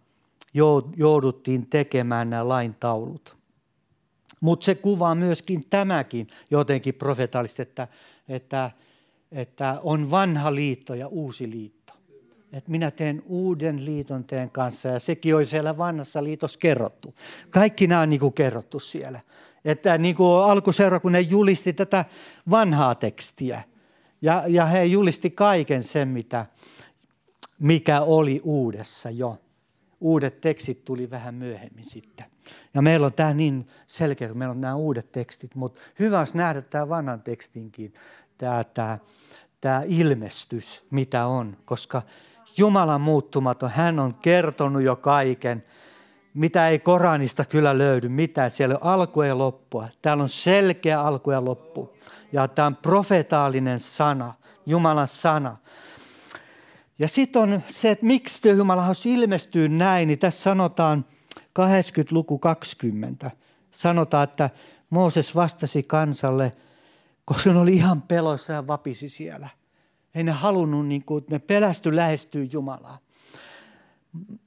jouduttiin 0.96 1.66
tekemään 1.70 2.30
nämä 2.30 2.48
laintaulut. 2.48 3.36
Mutta 4.40 4.64
se 4.64 4.74
kuvaa 4.74 5.14
myöskin 5.14 5.64
tämäkin 5.70 6.28
jotenkin 6.50 6.94
profetaalisesti, 6.94 7.62
että, 7.62 7.88
että, 8.28 8.70
että 9.32 9.80
on 9.82 10.10
vanha 10.10 10.54
liitto 10.54 10.94
ja 10.94 11.08
uusi 11.08 11.50
liitto 11.50 11.83
että 12.54 12.70
minä 12.70 12.90
teen 12.90 13.22
uuden 13.26 13.84
liiton 13.84 14.24
teen 14.24 14.50
kanssa 14.50 14.88
ja 14.88 14.98
sekin 14.98 15.36
oli 15.36 15.46
siellä 15.46 15.78
vanhassa 15.78 16.24
liitossa 16.24 16.58
kerrottu. 16.58 17.14
Kaikki 17.50 17.86
nämä 17.86 18.00
on 18.00 18.10
niin 18.10 18.20
kuin 18.20 18.32
kerrottu 18.32 18.78
siellä. 18.80 19.20
Että 19.64 19.98
niin 19.98 20.14
kuin 20.14 20.44
alkuseura, 20.44 21.00
kun 21.00 21.12
ne 21.12 21.20
julisti 21.20 21.72
tätä 21.72 22.04
vanhaa 22.50 22.94
tekstiä 22.94 23.62
ja, 24.22 24.44
ja 24.46 24.66
he 24.66 24.84
julisti 24.84 25.30
kaiken 25.30 25.82
sen, 25.82 26.08
mitä, 26.08 26.46
mikä 27.58 28.00
oli 28.00 28.40
uudessa 28.44 29.10
jo. 29.10 29.38
Uudet 30.00 30.40
tekstit 30.40 30.84
tuli 30.84 31.10
vähän 31.10 31.34
myöhemmin 31.34 31.84
sitten. 31.84 32.26
Ja 32.74 32.82
meillä 32.82 33.06
on 33.06 33.12
tämä 33.12 33.34
niin 33.34 33.68
selkeä, 33.86 34.26
että 34.26 34.38
meillä 34.38 34.52
on 34.52 34.60
nämä 34.60 34.74
uudet 34.74 35.12
tekstit, 35.12 35.54
mutta 35.54 35.80
hyvä 35.98 36.18
olisi 36.18 36.36
nähdä 36.36 36.62
tämä 36.62 36.88
vanhan 36.88 37.22
tekstinkin, 37.22 37.94
tämä, 38.38 38.64
tämä, 38.64 38.98
tämä 39.60 39.82
ilmestys, 39.86 40.84
mitä 40.90 41.26
on, 41.26 41.56
koska 41.64 42.02
Jumalan 42.56 43.00
muuttumaton. 43.00 43.70
Hän 43.70 43.98
on 43.98 44.14
kertonut 44.14 44.82
jo 44.82 44.96
kaiken, 44.96 45.64
mitä 46.34 46.68
ei 46.68 46.78
Koranista 46.78 47.44
kyllä 47.44 47.78
löydy 47.78 48.08
mitään. 48.08 48.50
Siellä 48.50 48.74
on 48.74 48.82
alku 48.82 49.22
ja 49.22 49.38
loppua. 49.38 49.88
Täällä 50.02 50.22
on 50.22 50.28
selkeä 50.28 51.00
alku 51.00 51.30
ja 51.30 51.44
loppu. 51.44 51.96
Ja 52.32 52.48
tämä 52.48 52.66
on 52.66 52.76
profetaalinen 52.76 53.80
sana, 53.80 54.34
Jumalan 54.66 55.08
sana. 55.08 55.56
Ja 56.98 57.08
sitten 57.08 57.42
on 57.42 57.62
se, 57.68 57.90
että 57.90 58.06
miksi 58.06 58.48
Jumala 58.48 58.86
ilmestyy 59.06 59.68
näin, 59.68 60.08
niin 60.08 60.18
tässä 60.18 60.42
sanotaan 60.42 61.04
80 61.52 62.14
luku 62.14 62.38
20. 62.38 63.30
Sanotaan, 63.70 64.24
että 64.24 64.50
Mooses 64.90 65.34
vastasi 65.34 65.82
kansalle, 65.82 66.52
koska 67.24 67.52
ne 67.52 67.58
oli 67.58 67.72
ihan 67.72 68.02
peloissa 68.02 68.52
ja 68.52 68.66
vapisi 68.66 69.08
siellä– 69.08 69.48
ei 70.14 70.24
ne 70.24 70.32
halunnut, 70.32 70.86
niin 70.86 71.04
kuin, 71.04 71.24
ne 71.30 71.38
pelästy 71.38 71.96
lähestyä 71.96 72.46
Jumalaa. 72.52 72.98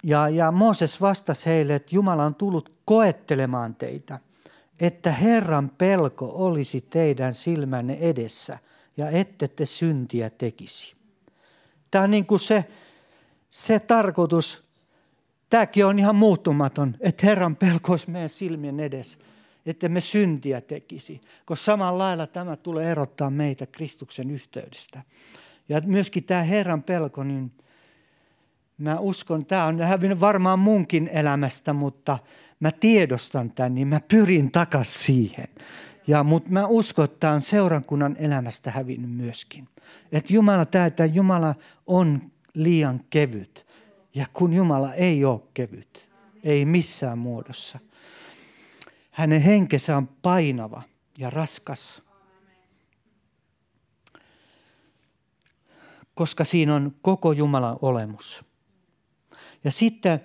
Ja, 0.03 0.29
ja 0.29 0.51
Mooses 0.51 1.01
vastasi 1.01 1.45
heille, 1.45 1.75
että 1.75 1.95
Jumala 1.95 2.25
on 2.25 2.36
tullut 2.36 2.71
koettelemaan 2.86 3.75
teitä, 3.75 4.19
että 4.79 5.12
Herran 5.12 5.69
pelko 5.69 6.31
olisi 6.33 6.81
teidän 6.81 7.33
silmänne 7.33 7.93
edessä 7.93 8.57
ja 8.97 9.09
ette 9.09 9.47
te 9.47 9.65
syntiä 9.65 10.29
tekisi. 10.29 10.95
Tämä 11.91 12.03
on 12.03 12.12
niin 12.12 12.25
kuin 12.25 12.39
se, 12.39 12.65
se 13.50 13.79
tarkoitus, 13.79 14.63
tämäkin 15.50 15.86
on 15.86 16.00
ihan 16.00 16.15
muuttumaton, 16.15 16.95
että 17.00 17.27
Herran 17.27 17.55
pelko 17.55 17.91
olisi 17.91 18.09
meidän 18.09 18.29
silmien 18.29 18.79
edessä, 18.79 19.17
että 19.65 19.89
me 19.89 20.01
syntiä 20.01 20.62
tekisi. 20.62 21.21
Koska 21.45 21.65
samalla 21.65 21.97
lailla 21.97 22.27
tämä 22.27 22.55
tulee 22.55 22.91
erottaa 22.91 23.29
meitä 23.29 23.65
Kristuksen 23.65 24.31
yhteydestä. 24.31 25.01
Ja 25.69 25.81
myöskin 25.86 26.24
tämä 26.24 26.43
Herran 26.43 26.83
pelko, 26.83 27.24
niin 27.24 27.51
mä 28.77 29.00
uskon, 29.00 29.45
tämä 29.45 29.65
on 29.65 29.81
hävinnyt 29.81 30.19
varmaan 30.19 30.59
munkin 30.59 31.09
elämästä, 31.13 31.74
mutta 31.74 32.19
mä 32.59 32.71
tiedostan 32.71 33.51
tämän, 33.51 33.75
niin 33.75 33.88
mä 33.88 34.01
pyrin 34.07 34.51
takas 34.51 35.05
siihen. 35.05 35.47
Ja, 36.07 36.24
mutta 36.24 36.50
mä 36.50 36.67
uskon, 36.67 37.05
että 37.05 37.19
tämä 37.19 37.33
on 37.33 37.41
seurankunnan 37.41 38.15
elämästä 38.19 38.71
hävinnyt 38.71 39.12
myöskin. 39.12 39.67
Että 40.12 40.33
Jumala, 40.33 40.65
tämä, 40.65 40.86
että 40.86 41.05
Jumala 41.05 41.55
on 41.88 42.31
liian 42.53 43.01
kevyt. 43.09 43.67
Ja 44.13 44.25
kun 44.33 44.53
Jumala 44.53 44.93
ei 44.93 45.25
ole 45.25 45.41
kevyt, 45.53 46.09
ei 46.43 46.65
missään 46.65 47.17
muodossa. 47.17 47.79
Hänen 49.12 49.41
henkensä 49.41 49.97
on 49.97 50.07
painava 50.21 50.81
ja 51.17 51.29
raskas. 51.29 52.01
Koska 56.17 56.43
siinä 56.43 56.75
on 56.75 56.95
koko 57.01 57.31
Jumalan 57.31 57.77
olemus. 57.81 58.45
Ja 59.63 59.71
sitten, 59.71 60.19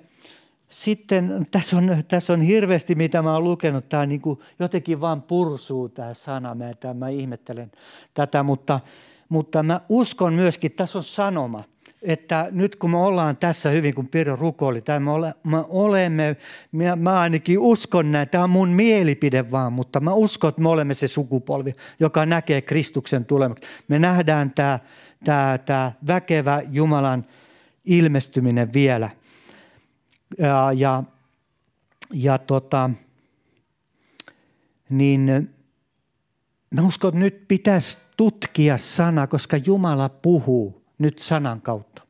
sitten 0.68 1.46
tässä, 1.50 1.76
on, 1.76 2.04
tässä 2.08 2.32
on 2.32 2.40
hirveästi, 2.40 2.94
mitä 2.94 3.22
mä 3.22 3.34
oon 3.34 3.44
lukenut. 3.44 3.88
Tämä 3.88 4.06
niin 4.06 4.20
kuin 4.20 4.38
jotenkin 4.58 5.00
vaan 5.00 5.22
pursuu 5.22 5.88
tämä 5.88 6.14
sana. 6.14 6.54
Mä, 6.54 6.74
tämän, 6.74 6.96
mä 6.96 7.08
ihmettelen 7.08 7.72
tätä, 8.14 8.42
mutta, 8.42 8.80
mutta 9.28 9.62
mä 9.62 9.80
uskon 9.88 10.34
myöskin, 10.34 10.72
tässä 10.72 10.98
on 10.98 11.04
sanoma 11.04 11.64
että 12.02 12.48
nyt 12.50 12.76
kun 12.76 12.90
me 12.90 12.96
ollaan 12.96 13.36
tässä 13.36 13.70
hyvin, 13.70 13.94
kun 13.94 14.08
Pirjo 14.08 14.36
rukoili, 14.36 14.80
tai 14.80 15.00
me, 15.00 15.10
ole, 15.10 15.34
me 15.46 15.64
olemme, 15.68 16.36
mä, 16.72 16.96
mä 16.96 17.20
ainakin 17.20 17.58
uskon 17.58 18.12
näin, 18.12 18.28
tämä 18.28 18.44
on 18.44 18.50
mun 18.50 18.68
mielipide 18.68 19.50
vaan, 19.50 19.72
mutta 19.72 20.00
mä 20.00 20.14
uskon, 20.14 20.48
että 20.48 20.62
me 20.62 20.68
olemme 20.68 20.94
se 20.94 21.08
sukupolvi, 21.08 21.72
joka 22.00 22.26
näkee 22.26 22.62
Kristuksen 22.62 23.24
tulemuksen. 23.24 23.68
Me 23.88 23.98
nähdään 23.98 24.50
tämä, 24.50 24.78
tämä, 25.24 25.58
tämä 25.58 25.92
väkevä 26.06 26.62
Jumalan 26.70 27.26
ilmestyminen 27.84 28.72
vielä. 28.72 29.10
Ja, 30.38 30.72
ja, 30.76 31.02
ja 32.12 32.38
tota, 32.38 32.90
niin 34.90 35.50
mä 36.74 36.82
uskon, 36.82 37.08
että 37.08 37.18
nyt 37.18 37.48
pitäisi 37.48 37.96
tutkia 38.16 38.78
sana, 38.78 39.26
koska 39.26 39.56
Jumala 39.56 40.08
puhuu 40.08 40.82
nyt 40.98 41.18
sanan 41.18 41.60
kautta. 41.60 42.02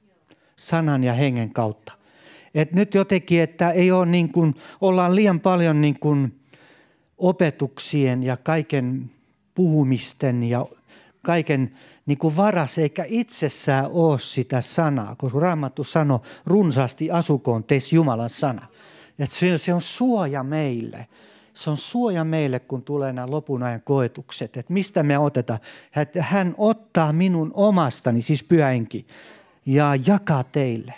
Sanan 0.57 1.05
ja 1.05 1.13
hengen 1.13 1.53
kautta. 1.53 1.93
Et 2.55 2.73
nyt 2.73 2.95
jotenkin, 2.95 3.43
että 3.43 3.71
ei 3.71 3.93
ole 3.93 4.07
niin 4.07 4.33
kuin, 4.33 4.55
ollaan 4.81 5.15
liian 5.15 5.41
paljon 5.41 5.81
niin 5.81 5.99
kuin 6.01 6.41
opetuksien 7.19 8.23
ja 8.23 8.37
kaiken 8.37 9.11
puhumisten 9.55 10.43
ja 10.45 10.67
kaiken 11.23 11.73
niin 12.07 12.19
kuin 12.19 12.37
varas, 12.37 12.79
eikä 12.79 13.05
itsessään 13.09 13.87
ole 13.91 14.19
sitä 14.19 14.61
sanaa, 14.61 15.17
koska 15.17 15.41
Raamattu 15.41 15.85
sanoi 15.85 16.21
runsaasti 16.47 17.11
asukoon 17.11 17.65
teissä 17.65 17.97
Jumalan 17.97 18.31
sana. 18.31 18.67
Että 19.19 19.37
se, 19.37 19.59
se 19.59 19.75
on 19.75 19.81
suoja 19.81 20.43
meille. 20.43 21.07
Se 21.55 21.71
on 21.71 21.77
suoja 21.77 22.25
meille, 22.25 22.61
kun 22.61 22.83
tulee 22.83 23.13
nämä 23.13 23.31
lopun 23.31 23.63
ajan 23.63 23.83
koetukset. 23.83 24.57
Että 24.57 24.73
mistä 24.73 25.03
me 25.03 25.19
otetaan? 25.19 25.61
Että 25.97 26.23
hän 26.23 26.55
ottaa 26.59 27.13
minun 27.13 27.51
omastani, 27.55 28.23
siis 28.23 28.43
pyhänkin, 28.43 29.07
ja 29.67 29.93
jakaa 30.07 30.45
teille. 30.45 30.95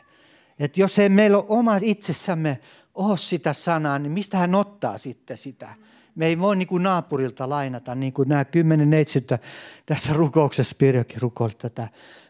Että 0.59 0.81
jos 0.81 0.99
ei 0.99 1.09
meillä 1.09 1.39
ole 1.39 1.47
oma 1.49 1.79
itsessämme 1.83 2.61
ole 2.95 3.19
sitä 3.19 3.53
sanaa, 3.53 3.99
niin 3.99 4.13
mistä 4.13 4.39
hän 4.39 4.55
ottaa 4.55 4.99
sitten 4.99 5.37
sitä? 5.37 5.75
Me 6.15 6.27
ei 6.27 6.39
voi 6.39 6.57
niin 6.57 6.69
kuin 6.69 6.83
naapurilta 6.83 7.49
lainata, 7.49 7.95
niin 7.95 8.13
kuin 8.13 8.29
nämä 8.29 8.45
kymmenen 8.45 8.91
neitsyttä 8.91 9.39
tässä 9.87 10.13
rukouksessa, 10.13 10.77
Pirjokin 10.79 11.23
rukoili 11.23 11.55
tätä 11.59 11.89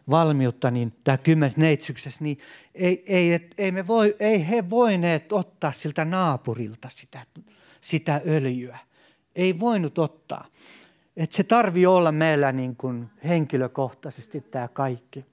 valmiutta, 0.09 0.71
niin 0.71 0.93
tämä 1.03 1.17
kymmenet 1.17 1.57
neitsyksessä, 1.57 2.23
niin 2.23 2.39
ei, 2.75 3.03
ei, 3.07 3.49
ei, 3.57 3.71
me 3.71 3.87
voi, 3.87 4.15
ei 4.19 4.49
he 4.49 4.69
voineet 4.69 5.33
ottaa 5.33 5.71
siltä 5.71 6.05
naapurilta 6.05 6.87
sitä, 6.91 7.25
sitä 7.81 8.21
öljyä. 8.27 8.77
Ei 9.35 9.59
voinut 9.59 9.97
ottaa. 9.97 10.45
Että 11.17 11.35
se 11.35 11.43
tarvii 11.43 11.85
olla 11.85 12.11
meillä 12.11 12.51
niin 12.51 12.75
kuin 12.75 13.09
henkilökohtaisesti 13.23 14.41
tämä 14.41 14.67
kaikki. 14.67 15.25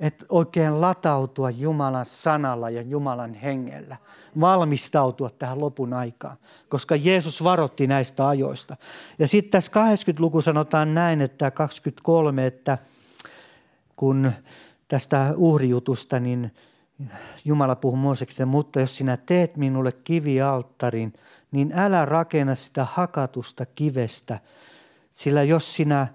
Että 0.00 0.24
oikein 0.28 0.80
latautua 0.80 1.50
Jumalan 1.50 2.04
sanalla 2.04 2.70
ja 2.70 2.82
Jumalan 2.82 3.34
hengellä. 3.34 3.96
Valmistautua 4.40 5.30
tähän 5.30 5.60
lopun 5.60 5.92
aikaan, 5.92 6.36
koska 6.68 6.96
Jeesus 6.96 7.44
varotti 7.44 7.86
näistä 7.86 8.28
ajoista. 8.28 8.76
Ja 9.18 9.28
sitten 9.28 9.50
tässä 9.50 9.72
80-luku 9.72 10.40
sanotaan 10.40 10.94
näin, 10.94 11.20
että 11.20 11.50
23, 11.50 12.46
että 12.46 12.78
kun 13.96 14.32
tästä 14.88 15.34
uhrijutusta, 15.36 16.20
niin 16.20 16.52
Jumala 17.44 17.76
puhuu 17.76 17.96
Moosekselle, 17.96 18.50
mutta 18.50 18.80
jos 18.80 18.96
sinä 18.96 19.16
teet 19.16 19.56
minulle 19.56 19.92
kivialttarin, 19.92 21.12
niin 21.50 21.72
älä 21.74 22.04
rakenna 22.04 22.54
sitä 22.54 22.86
hakatusta 22.92 23.66
kivestä, 23.66 24.40
sillä 25.10 25.42
jos 25.42 25.74
sinä 25.74 26.06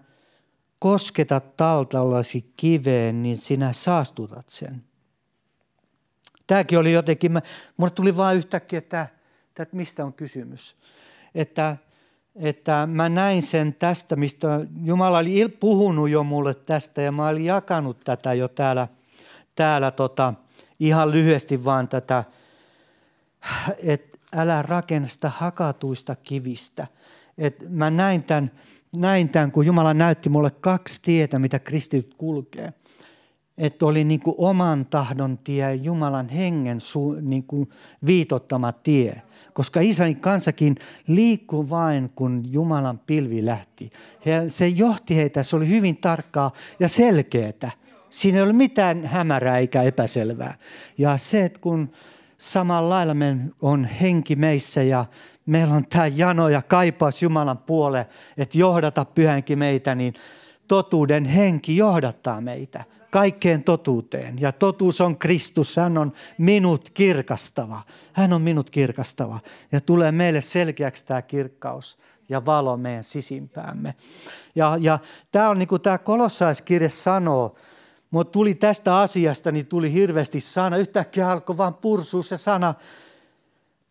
kosketat 0.80 1.58
taltallasi 1.58 2.54
kiveen, 2.58 3.24
niin 3.24 3.38
sinä 3.38 3.74
saastutat 3.74 4.50
sen. 4.50 4.84
Tämäkin 6.48 6.80
oli 6.80 6.92
jotenkin, 6.92 7.32
minulle 7.32 7.92
tuli 7.96 8.18
vain 8.18 8.38
yhtäkkiä, 8.38 8.80
että, 8.80 9.08
että 9.60 9.76
mistä 9.76 10.06
on 10.06 10.14
kysymys. 10.14 10.76
Että, 11.36 11.78
että 12.36 12.88
mä 12.92 13.10
näin 13.10 13.42
sen 13.42 13.74
tästä, 13.74 14.16
mistä 14.16 14.48
Jumala 14.84 15.18
oli 15.18 15.48
puhunut 15.48 16.10
jo 16.10 16.24
mulle 16.24 16.54
tästä 16.54 17.02
ja 17.02 17.12
mä 17.12 17.28
olin 17.28 17.46
jakanut 17.46 18.00
tätä 18.04 18.34
jo 18.34 18.48
täällä, 18.48 18.88
täällä 19.56 19.92
tota, 19.92 20.34
ihan 20.80 21.12
lyhyesti 21.12 21.66
vaan 21.66 21.88
tätä, 21.88 22.24
että 23.84 24.18
älä 24.36 24.62
rakenna 24.62 25.08
sitä 25.08 25.30
hakatuista 25.30 26.16
kivistä. 26.16 26.88
Et 27.38 27.70
mä 27.70 27.90
näin 27.90 28.24
tämän, 28.24 28.52
näin 28.96 29.30
tämän, 29.30 29.52
kun 29.52 29.66
Jumala 29.66 29.94
näytti 29.94 30.30
mulle 30.30 30.52
kaksi 30.52 31.02
tietä, 31.02 31.40
mitä 31.40 31.60
kristityt 31.60 32.14
kulkee. 32.14 32.74
Että 33.58 33.86
oli 33.86 34.04
niin 34.04 34.20
kuin 34.20 34.36
oman 34.38 34.86
tahdon 34.86 35.38
tie 35.38 35.64
ja 35.64 35.74
Jumalan 35.74 36.30
hengen 36.30 36.80
su, 36.80 37.12
niin 37.22 37.44
kuin 37.44 37.70
viitottama 38.06 38.72
tie. 38.72 39.22
Koska 39.54 39.80
Israelin 39.80 40.20
kansakin 40.20 40.76
liikkui 41.08 41.70
vain, 41.70 42.10
kun 42.16 42.44
Jumalan 42.46 43.00
pilvi 43.00 43.46
lähti. 43.46 43.90
He, 44.26 44.44
se 44.48 44.68
johti 44.68 45.16
heitä, 45.16 45.44
se 45.44 45.56
oli 45.56 45.70
hyvin 45.70 45.98
tarkkaa 45.98 46.52
ja 46.80 46.88
selkeää. 46.88 47.72
Siinä 48.10 48.38
ei 48.38 48.44
ole 48.44 48.54
mitään 48.54 49.06
hämärää 49.06 49.58
eikä 49.58 49.82
epäselvää. 49.82 50.58
Ja 50.98 51.18
se, 51.18 51.46
että 51.46 51.60
kun 51.60 51.92
samalla 52.38 52.90
lailla 52.90 53.16
on 53.62 53.86
henki 53.86 54.36
meissä 54.36 54.84
ja 54.84 55.06
meillä 55.50 55.74
on 55.74 55.86
tämä 55.86 56.08
jano 56.08 56.50
ja 56.50 56.62
kaipaus 56.62 57.22
Jumalan 57.22 57.58
puoleen, 57.58 58.06
että 58.38 58.58
johdata 58.58 59.06
pyhänkin 59.06 59.60
meitä, 59.60 59.96
niin 59.96 60.14
totuuden 60.68 61.26
henki 61.26 61.78
johdattaa 61.78 62.42
meitä 62.42 62.84
kaikkeen 63.10 63.64
totuuteen. 63.64 64.42
Ja 64.42 64.52
totuus 64.52 65.02
on 65.02 65.18
Kristus, 65.18 65.78
hän 65.78 65.98
on 65.98 66.12
minut 66.38 66.90
kirkastava. 66.90 67.82
Hän 68.14 68.34
on 68.34 68.42
minut 68.42 68.70
kirkastava. 68.70 69.40
Ja 69.72 69.82
tulee 69.82 70.12
meille 70.12 70.42
selkeäksi 70.42 71.06
tämä 71.06 71.22
kirkkaus 71.22 71.98
ja 72.30 72.46
valo 72.46 72.78
meidän 72.78 73.04
sisimpäämme. 73.04 73.96
Ja, 74.56 74.78
ja 74.80 75.00
tämä 75.32 75.50
on 75.50 75.60
niin 75.60 75.68
kuin 75.68 75.82
tämä 75.82 75.98
kolossaiskirje 75.98 76.90
sanoo, 76.90 77.56
mutta 78.12 78.32
tuli 78.32 78.56
tästä 78.56 78.98
asiasta, 79.00 79.52
niin 79.52 79.66
tuli 79.66 79.94
hirveästi 79.94 80.40
sana. 80.40 80.78
Yhtäkkiä 80.78 81.32
alkoi 81.32 81.58
vaan 81.58 81.74
pursua 81.74 82.24
se 82.24 82.38
sana. 82.38 82.74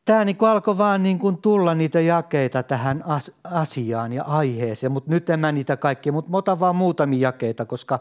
Tämä 0.08 0.24
niin 0.24 0.36
alkoi 0.40 0.78
vaan 0.78 1.02
niin 1.02 1.18
kuin 1.18 1.38
tulla 1.38 1.74
niitä 1.74 2.00
jakeita 2.00 2.62
tähän 2.62 3.04
asiaan 3.44 4.12
ja 4.12 4.24
aiheeseen. 4.24 4.92
Mutta 4.92 5.10
nyt 5.10 5.30
en 5.30 5.40
mä 5.40 5.52
niitä 5.52 5.76
kaikkia, 5.76 6.12
mutta 6.12 6.36
otan 6.36 6.60
vaan 6.60 6.76
muutamia 6.76 7.20
jakeita, 7.20 7.64
koska 7.64 8.00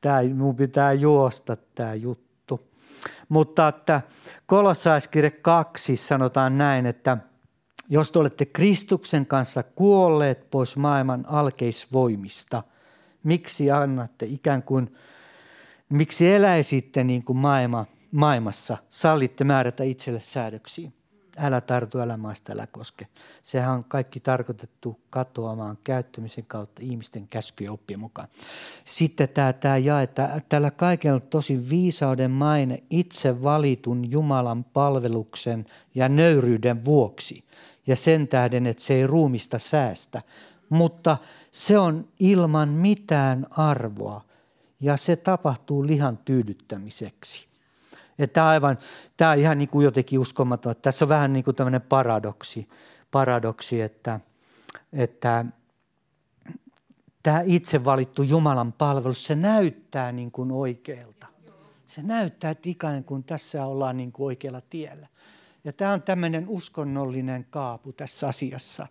tämä, 0.00 0.20
mun 0.34 0.56
pitää 0.56 0.92
juosta 0.92 1.56
tämä 1.74 1.94
juttu. 1.94 2.60
Mutta 3.28 3.68
että 3.68 4.00
kolossaiskirje 4.46 5.30
2 5.30 5.96
sanotaan 5.96 6.58
näin, 6.58 6.86
että 6.86 7.18
jos 7.88 8.10
te 8.10 8.18
olette 8.18 8.46
Kristuksen 8.46 9.26
kanssa 9.26 9.62
kuolleet 9.62 10.50
pois 10.50 10.76
maailman 10.76 11.24
alkeisvoimista, 11.28 12.62
miksi 13.24 13.70
annatte 13.70 14.26
ikään 14.26 14.62
kuin– 14.62 14.90
Miksi 15.90 16.34
eläisitte 16.34 17.04
niin 17.04 17.24
kuin 17.24 17.36
maailma, 17.36 17.86
maailmassa? 18.12 18.76
Sallitte 18.90 19.44
määrätä 19.44 19.84
itselle 19.84 20.20
säädöksiä. 20.20 20.90
Älä 21.36 21.60
tartu, 21.60 21.98
älä 21.98 22.16
maista, 22.16 22.52
älä 22.52 22.66
koske. 22.66 23.06
Sehän 23.42 23.72
on 23.72 23.84
kaikki 23.84 24.20
tarkoitettu 24.20 25.00
katoamaan 25.10 25.78
käyttämisen 25.84 26.44
kautta 26.46 26.82
ihmisten 26.84 27.28
käskyjen 27.28 27.72
oppien 27.72 28.00
mukaan. 28.00 28.28
Sitten 28.84 29.28
tämä, 29.28 29.52
tämä 29.52 29.76
jae, 29.78 30.08
tällä 30.48 30.70
kaikella 30.70 31.20
tosi 31.20 31.70
viisauden 31.70 32.30
maine 32.30 32.82
itse 32.90 33.42
valitun 33.42 34.10
Jumalan 34.10 34.64
palveluksen 34.64 35.66
ja 35.94 36.08
nöyryyden 36.08 36.84
vuoksi. 36.84 37.44
Ja 37.86 37.96
sen 37.96 38.28
tähden, 38.28 38.66
että 38.66 38.82
se 38.82 38.94
ei 38.94 39.06
ruumista 39.06 39.58
säästä. 39.58 40.22
Mutta 40.68 41.16
se 41.50 41.78
on 41.78 42.08
ilman 42.18 42.68
mitään 42.68 43.46
arvoa 43.50 44.24
ja 44.80 44.96
se 44.96 45.16
tapahtuu 45.16 45.86
lihan 45.86 46.18
tyydyttämiseksi. 46.18 47.49
Että 48.20 48.48
aivan, 48.48 48.78
tämä 49.16 49.30
on 49.30 49.38
ihan 49.38 49.58
niin 49.58 49.68
kuin 49.68 49.84
jotenkin 49.84 50.18
uskomaton. 50.18 50.74
Tässä 50.82 51.04
on 51.04 51.08
vähän 51.08 51.32
niin 51.32 51.44
kuin 51.44 51.56
tämmöinen 51.56 51.82
paradoksi, 51.82 52.68
paradoksi 53.10 53.80
että, 53.80 54.20
että 54.92 55.44
tämä 57.22 57.42
itse 57.44 57.84
valittu 57.84 58.22
Jumalan 58.22 58.72
palvelus, 58.72 59.26
se 59.26 59.34
näyttää 59.34 60.12
niin 60.12 60.30
kuin 60.30 60.52
oikealta. 60.52 61.26
Se 61.86 62.02
näyttää, 62.02 62.50
että 62.50 62.68
ikään 62.68 63.04
kuin 63.04 63.24
tässä 63.24 63.66
ollaan 63.66 63.96
niin 63.96 64.12
kuin 64.12 64.26
oikealla 64.26 64.60
tiellä. 64.70 65.06
Ja 65.64 65.72
tämä 65.72 65.92
on 65.92 66.02
tämmöinen 66.02 66.48
uskonnollinen 66.48 67.46
kaapu 67.50 67.92
tässä 67.92 68.28
asiassa. 68.28 68.86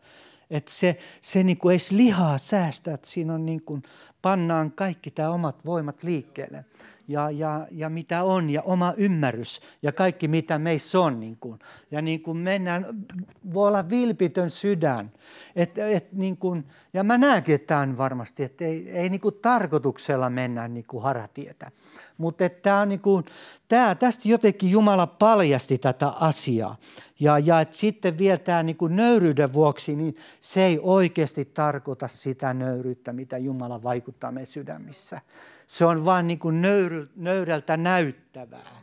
Että 0.49 0.71
se, 0.71 0.97
se 1.21 1.43
niin 1.43 1.57
kuin 1.57 1.73
edes 1.73 1.91
lihaa 1.91 2.37
säästää, 2.37 2.93
että 2.93 3.09
siinä 3.09 3.33
on 3.33 3.45
niin 3.45 3.61
kuin, 3.61 3.83
pannaan 4.21 4.71
kaikki 4.71 5.11
tämä 5.11 5.29
omat 5.29 5.65
voimat 5.65 6.03
liikkeelle. 6.03 6.65
Ja, 7.09 7.31
ja, 7.31 7.67
ja 7.71 7.89
mitä 7.89 8.23
on, 8.23 8.49
ja 8.49 8.61
oma 8.61 8.93
ymmärrys, 8.97 9.61
ja 9.81 9.91
kaikki 9.91 10.27
mitä 10.27 10.59
meissä 10.59 10.99
on. 10.99 11.19
Niin 11.19 11.37
kuin. 11.37 11.59
Ja 11.91 12.01
niin 12.01 12.21
kuin 12.21 12.37
mennään, 12.37 12.85
voi 13.53 13.67
olla 13.67 13.89
vilpitön 13.89 14.49
sydän. 14.49 15.11
Et, 15.55 15.77
et 15.77 16.13
niin 16.13 16.37
kuin, 16.37 16.67
ja 16.93 17.03
mä 17.03 17.17
näenkin, 17.17 17.55
että 17.55 17.67
tämä 17.67 17.79
on 17.81 17.97
varmasti, 17.97 18.43
että 18.43 18.65
ei, 18.65 18.91
ei 18.91 19.09
niin 19.09 19.21
kuin 19.21 19.35
tarkoituksella 19.41 20.29
mennä 20.29 20.67
niin 20.67 20.85
kuin 20.87 21.03
haratietä. 21.03 21.71
Mutta 22.19 22.49
tämä 22.49 22.79
on 22.79 22.89
niin 22.89 22.99
kuin, 22.99 23.25
tämä, 23.67 23.95
tästä 23.95 24.29
jotenkin 24.29 24.71
Jumala 24.71 25.07
paljasti 25.07 25.77
tätä 25.77 26.07
asiaa. 26.07 26.77
Ja, 27.19 27.39
ja 27.39 27.61
et 27.61 27.73
sitten 27.73 28.17
vielä 28.17 28.37
tämä 28.37 28.63
niin 28.63 28.77
kuin 28.77 28.95
nöyryyden 28.95 29.53
vuoksi, 29.53 29.95
niin 29.95 30.15
se 30.39 30.65
ei 30.65 30.79
oikeasti 30.81 31.45
tarkoita 31.45 32.07
sitä 32.07 32.53
nöyryyttä, 32.53 33.13
mitä 33.13 33.37
Jumala 33.37 33.83
vaikuttaa 33.83 34.31
meidän 34.31 34.45
sydämissä. 34.45 35.21
Se 35.67 35.85
on 35.85 36.05
vain 36.05 36.27
niin 36.27 36.39
kuin 36.39 36.61
nöyry, 36.61 37.09
nöyrältä 37.15 37.77
näyttävää. 37.77 38.81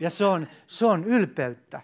Ja 0.00 0.10
se 0.10 0.24
on, 0.24 0.46
se 0.66 0.86
on 0.86 1.04
ylpeyttä. 1.04 1.80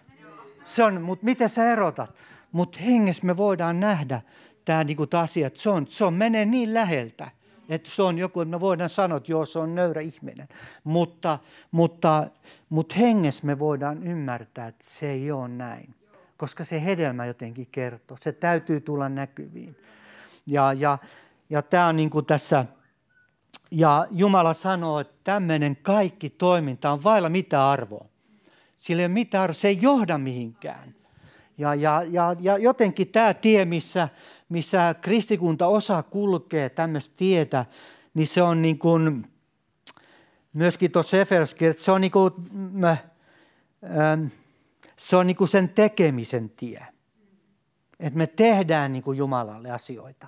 Se 0.65 0.83
on, 0.83 1.01
mutta 1.01 1.25
miten 1.25 1.49
sä 1.49 1.71
erotat? 1.71 2.09
Mutta 2.51 2.79
hengessä 2.79 3.25
me 3.25 3.37
voidaan 3.37 3.79
nähdä 3.79 4.21
tämä 4.65 4.83
niin 4.83 4.97
kuin 4.97 5.09
asia, 5.13 5.47
että 5.47 5.59
se, 5.59 5.69
on, 5.69 5.87
se 5.87 6.05
on, 6.05 6.13
menee 6.13 6.45
niin 6.45 6.73
läheltä 6.73 7.31
että 7.69 7.89
se 7.89 8.01
on 8.01 8.17
joku, 8.17 8.41
että 8.41 8.51
me 8.51 8.59
voidaan 8.59 8.89
sanoa, 8.89 9.17
että 9.17 9.31
joo, 9.31 9.45
se 9.45 9.59
on 9.59 9.75
nöyrä 9.75 10.01
ihminen. 10.01 10.47
Mutta, 10.83 11.39
mutta, 11.71 12.27
mutta 12.69 12.95
hengessä 12.95 13.45
me 13.45 13.59
voidaan 13.59 14.03
ymmärtää, 14.03 14.67
että 14.67 14.85
se 14.87 15.11
ei 15.11 15.31
ole 15.31 15.47
näin. 15.47 15.95
Koska 16.37 16.63
se 16.63 16.83
hedelmä 16.83 17.25
jotenkin 17.25 17.67
kertoo. 17.71 18.17
Se 18.19 18.31
täytyy 18.31 18.81
tulla 18.81 19.09
näkyviin. 19.09 19.75
Ja, 20.45 20.73
ja, 20.73 20.97
ja 21.49 21.61
tämä 21.61 21.87
on 21.87 21.95
niin 21.95 22.09
kuin 22.09 22.25
tässä, 22.25 22.65
ja 23.71 24.07
Jumala 24.11 24.53
sanoo, 24.53 24.99
että 24.99 25.15
tämmöinen 25.23 25.75
kaikki 25.75 26.29
toiminta 26.29 26.91
on 26.91 27.03
vailla 27.03 27.29
mitä 27.29 27.69
arvoa. 27.69 28.05
Sillä 28.77 29.01
ei 29.01 29.05
ole 29.05 29.13
mitään 29.13 29.43
arvoa, 29.43 29.53
se 29.53 29.67
ei 29.67 29.77
johda 29.81 30.17
mihinkään. 30.17 30.95
Ja, 31.57 31.75
ja, 31.75 32.03
ja, 32.09 32.35
ja 32.39 32.57
jotenkin 32.57 33.07
tämä 33.07 33.33
tie, 33.33 33.65
missä, 33.65 34.09
missä 34.49 34.95
kristikunta 35.01 35.67
osaa 35.67 36.03
kulkea 36.03 36.69
tämmöistä 36.69 37.15
tietä, 37.17 37.65
niin 38.13 38.27
se 38.27 38.41
on 38.41 38.61
niin 38.61 38.79
kuin, 38.79 39.31
myöskin 40.53 40.91
tuossa 40.91 41.17
Efesoskirjassa, 41.17 41.85
se 41.85 41.91
on 41.91 42.01
niin 42.01 42.11
kuin, 42.11 42.33
ähm, 43.83 44.25
se 44.97 45.15
on 45.15 45.27
niin 45.27 45.37
kuin 45.37 45.47
sen 45.47 45.69
tekemisen 45.69 46.49
tie. 46.49 46.85
Että 47.99 48.17
me 48.17 48.27
tehdään 48.27 48.93
niin 48.93 49.03
kuin 49.03 49.17
Jumalalle 49.17 49.71
asioita. 49.71 50.27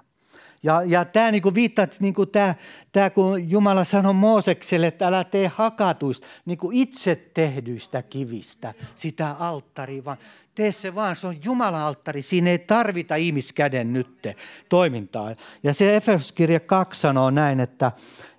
Ja, 0.63 0.83
ja 0.83 1.05
tämä 1.05 1.31
niin 1.31 1.53
viittaa, 1.53 1.83
että 1.83 1.97
niin 1.99 2.13
tämä, 2.31 2.55
tämä, 2.91 3.09
kun 3.09 3.49
Jumala 3.49 3.83
sanoi 3.83 4.13
Moosekselle, 4.13 4.87
että 4.87 5.07
älä 5.07 5.23
tee 5.23 5.47
hakatuista, 5.47 6.27
niin 6.45 6.57
kuin 6.57 6.77
itse 6.77 7.15
tehdyistä 7.33 8.01
kivistä 8.01 8.73
sitä 8.95 9.35
alttaria, 9.39 10.05
vaan 10.05 10.17
tee 10.55 10.71
se 10.71 10.95
vaan, 10.95 11.15
se 11.15 11.27
on 11.27 11.35
Jumalan 11.43 11.81
alttari, 11.81 12.21
siinä 12.21 12.49
ei 12.49 12.59
tarvita 12.59 13.15
ihmiskäden 13.15 13.93
nytte 13.93 14.35
toimintaa. 14.69 15.35
Ja 15.63 15.73
se 15.73 15.95
Efesoskirja 15.95 16.59
2 16.59 17.01
sanoo 17.01 17.29
näin, 17.29 17.59
että, 17.59 17.91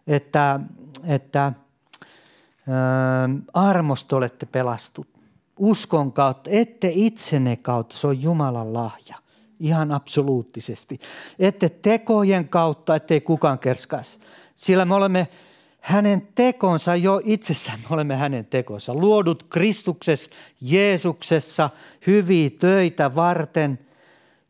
että, 0.07 0.61
että 1.07 1.47
ä, 1.47 1.53
armosta 3.55 4.17
olette 4.17 4.47
pelastut. 4.47 5.09
Uskon 5.59 6.13
kautta, 6.13 6.51
ette 6.51 6.91
itsenne 6.95 7.57
kautta, 7.57 7.97
se 7.97 8.07
on 8.07 8.23
Jumalan 8.23 8.73
lahja 8.73 9.22
ihan 9.63 9.93
absoluuttisesti. 9.93 10.99
Ette 11.39 11.69
tekojen 11.69 12.49
kautta, 12.49 12.97
ettei 12.97 13.21
kukaan 13.21 13.59
kerskaisi. 13.59 14.19
Sillä 14.55 14.85
me 14.85 14.95
olemme 14.95 15.29
hänen 15.81 16.29
tekonsa 16.35 16.97
jo 16.97 17.21
itsessään, 17.25 17.79
me 17.81 17.87
olemme 17.91 18.17
hänen 18.17 18.47
tekonsa. 18.47 18.95
Luodut 18.95 19.43
Kristuksessa, 19.43 20.31
Jeesuksessa 20.61 21.71
hyviä 22.07 22.51
töitä 22.51 23.15
varten, 23.15 23.79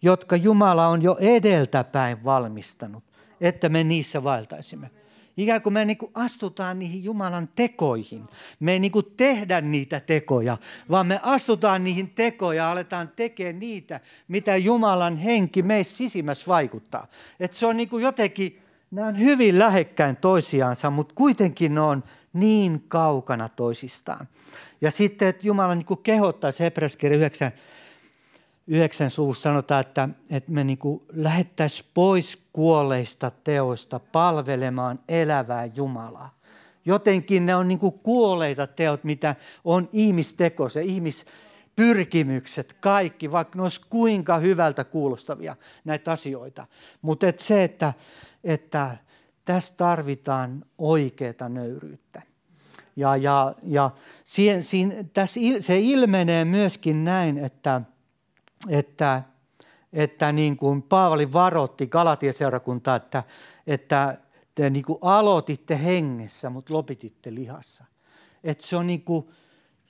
jotka 0.03 0.37
Jumala 0.37 0.87
on 0.87 1.03
jo 1.03 1.16
edeltäpäin 1.20 2.25
valmistanut, 2.25 3.05
että 3.40 3.68
me 3.68 3.85
niissä 3.85 4.25
vaeltaisimme. 4.25 4.90
Ikään 5.37 5.62
kuin 5.62 5.73
me 5.73 5.85
niin 5.85 5.97
kuin 5.97 6.12
astutaan 6.14 6.79
niihin 6.79 7.05
Jumalan 7.05 7.49
tekoihin. 7.55 8.25
Me 8.61 8.73
ei 8.73 8.79
niin 8.79 8.92
kuin 8.92 9.07
tehdä 9.16 9.61
niitä 9.61 10.01
tekoja, 10.01 10.57
vaan 10.90 11.07
me 11.07 11.21
astutaan 11.23 11.85
niihin 11.85 12.11
tekoja 12.11 12.62
ja 12.62 12.71
aletaan 12.71 13.09
tekemään 13.16 13.59
niitä, 13.59 14.01
mitä 14.29 14.57
Jumalan 14.57 15.16
henki 15.16 15.62
meissä 15.62 15.97
sisimmässä 15.97 16.47
vaikuttaa. 16.47 17.07
Että 17.40 17.59
se 17.59 17.66
on 17.66 17.77
niin 17.77 17.88
kuin 17.88 18.05
jotenkin, 18.05 18.62
nämä 18.90 19.09
on 19.09 19.18
hyvin 19.18 19.59
lähekkäin 19.59 20.16
toisiaansa, 20.16 20.90
mutta 20.90 21.14
kuitenkin 21.14 21.75
ne 21.75 21.81
on 21.81 22.05
niin 22.33 22.85
kaukana 22.88 23.49
toisistaan. 23.49 24.29
Ja 24.81 24.90
sitten, 24.90 25.29
että 25.29 25.47
Jumala 25.47 25.75
niin 25.75 25.87
kuin 25.87 26.03
kehottaisi 26.03 26.62
Hebreaskirja 26.62 27.18
9, 27.18 27.53
yhdeksän 28.66 29.11
suvussa 29.11 29.42
sanotaan, 29.42 29.81
että, 29.81 30.09
että 30.31 30.53
me 30.53 30.64
niin 30.64 30.79
lähettäisiin 31.12 31.88
pois 31.94 32.48
kuolleista 32.53 33.31
teoista 33.44 33.98
palvelemaan 33.98 34.98
elävää 35.09 35.68
Jumalaa. 35.77 36.38
Jotenkin 36.85 37.46
ne 37.46 37.55
on 37.55 37.68
niin 37.68 37.79
kuolleita 38.03 38.66
teot, 38.66 39.05
mitä 39.05 39.37
on 39.64 39.88
ihmisteko, 39.92 40.68
se 40.68 40.83
ihmispyrkimykset, 40.83 42.72
kaikki, 42.72 43.33
vaikka 43.33 43.59
ne 43.59 43.62
olisi 43.62 43.81
kuinka 43.90 44.38
hyvältä 44.38 44.85
kuulostavia 44.85 45.57
näitä 45.85 46.12
asioita. 46.12 46.66
Mutta 47.03 47.27
et 47.27 47.40
se, 47.40 47.64
että, 47.64 47.92
että 48.44 48.96
tässä 49.44 49.75
tarvitaan 49.77 50.64
oikeaa 50.79 51.48
nöyryyttä. 51.48 52.22
Ja, 52.96 53.16
ja, 53.16 53.55
ja 53.62 53.90
siihen, 54.25 54.62
siihen, 54.62 55.11
tässä 55.11 55.40
se 55.61 55.79
ilmenee 55.81 56.44
myöskin 56.44 57.05
näin, 57.05 57.38
että– 57.38 57.81
että, 58.68 59.22
että 59.92 60.33
niin 60.33 60.57
kuin 60.57 60.83
Paavali 60.83 61.33
varoitti 61.33 61.87
Galatian 61.87 62.35
seurakuntaa, 62.35 62.96
että, 62.96 63.22
että 63.66 64.18
te 64.55 64.70
niin 64.70 64.85
kuin 64.85 64.98
aloititte 65.03 65.85
hengessä, 65.85 66.51
mutta 66.51 66.75
lopititte 66.75 67.35
lihassa. 67.35 67.85
Että 68.44 68.66
se 68.66 68.77
on 68.77 68.87
niin 68.87 69.03
kuin 69.03 69.29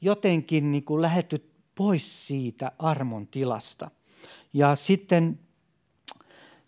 jotenkin 0.00 0.70
niin 0.70 0.84
kuin 0.84 1.02
lähetty 1.02 1.50
pois 1.74 2.26
siitä 2.26 2.72
armon 2.78 3.26
tilasta. 3.26 3.90
Ja 4.52 4.76
sitten, 4.76 5.38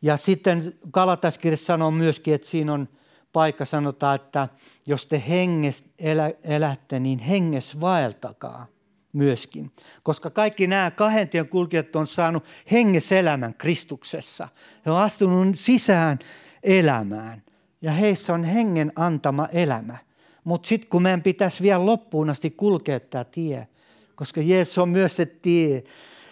ja 0.02 0.16
sitten 0.16 0.74
Galataskirja 0.92 1.56
sanoo 1.56 1.90
myöskin, 1.90 2.34
että 2.34 2.46
siinä 2.46 2.72
on 2.72 2.88
paikka 3.32 3.64
sanotaan, 3.64 4.14
että 4.14 4.48
jos 4.86 5.06
te 5.06 5.22
henges 5.28 5.84
elä, 5.98 6.32
elätte, 6.42 7.00
niin 7.00 7.18
henges 7.18 7.80
vaeltakaa 7.80 8.66
myöskin. 9.14 9.70
Koska 10.02 10.30
kaikki 10.30 10.66
nämä 10.66 10.90
kahden 10.90 11.28
tien 11.28 11.48
kulkijat 11.48 11.96
on 11.96 12.06
saanut 12.06 12.44
hengeselämän 12.72 13.54
Kristuksessa. 13.54 14.48
He 14.86 14.90
on 14.90 14.98
astunut 14.98 15.58
sisään 15.58 16.18
elämään 16.62 17.42
ja 17.82 17.92
heissä 17.92 18.34
on 18.34 18.44
hengen 18.44 18.92
antama 18.96 19.48
elämä. 19.52 19.98
Mutta 20.44 20.68
sitten 20.68 20.90
kun 20.90 21.02
meidän 21.02 21.22
pitäisi 21.22 21.62
vielä 21.62 21.86
loppuun 21.86 22.30
asti 22.30 22.50
kulkea 22.50 23.00
tämä 23.00 23.24
tie, 23.24 23.68
koska 24.14 24.40
Jeesus 24.40 24.78
on 24.78 24.88
myös 24.88 25.16
se 25.16 25.26
tie, 25.26 25.84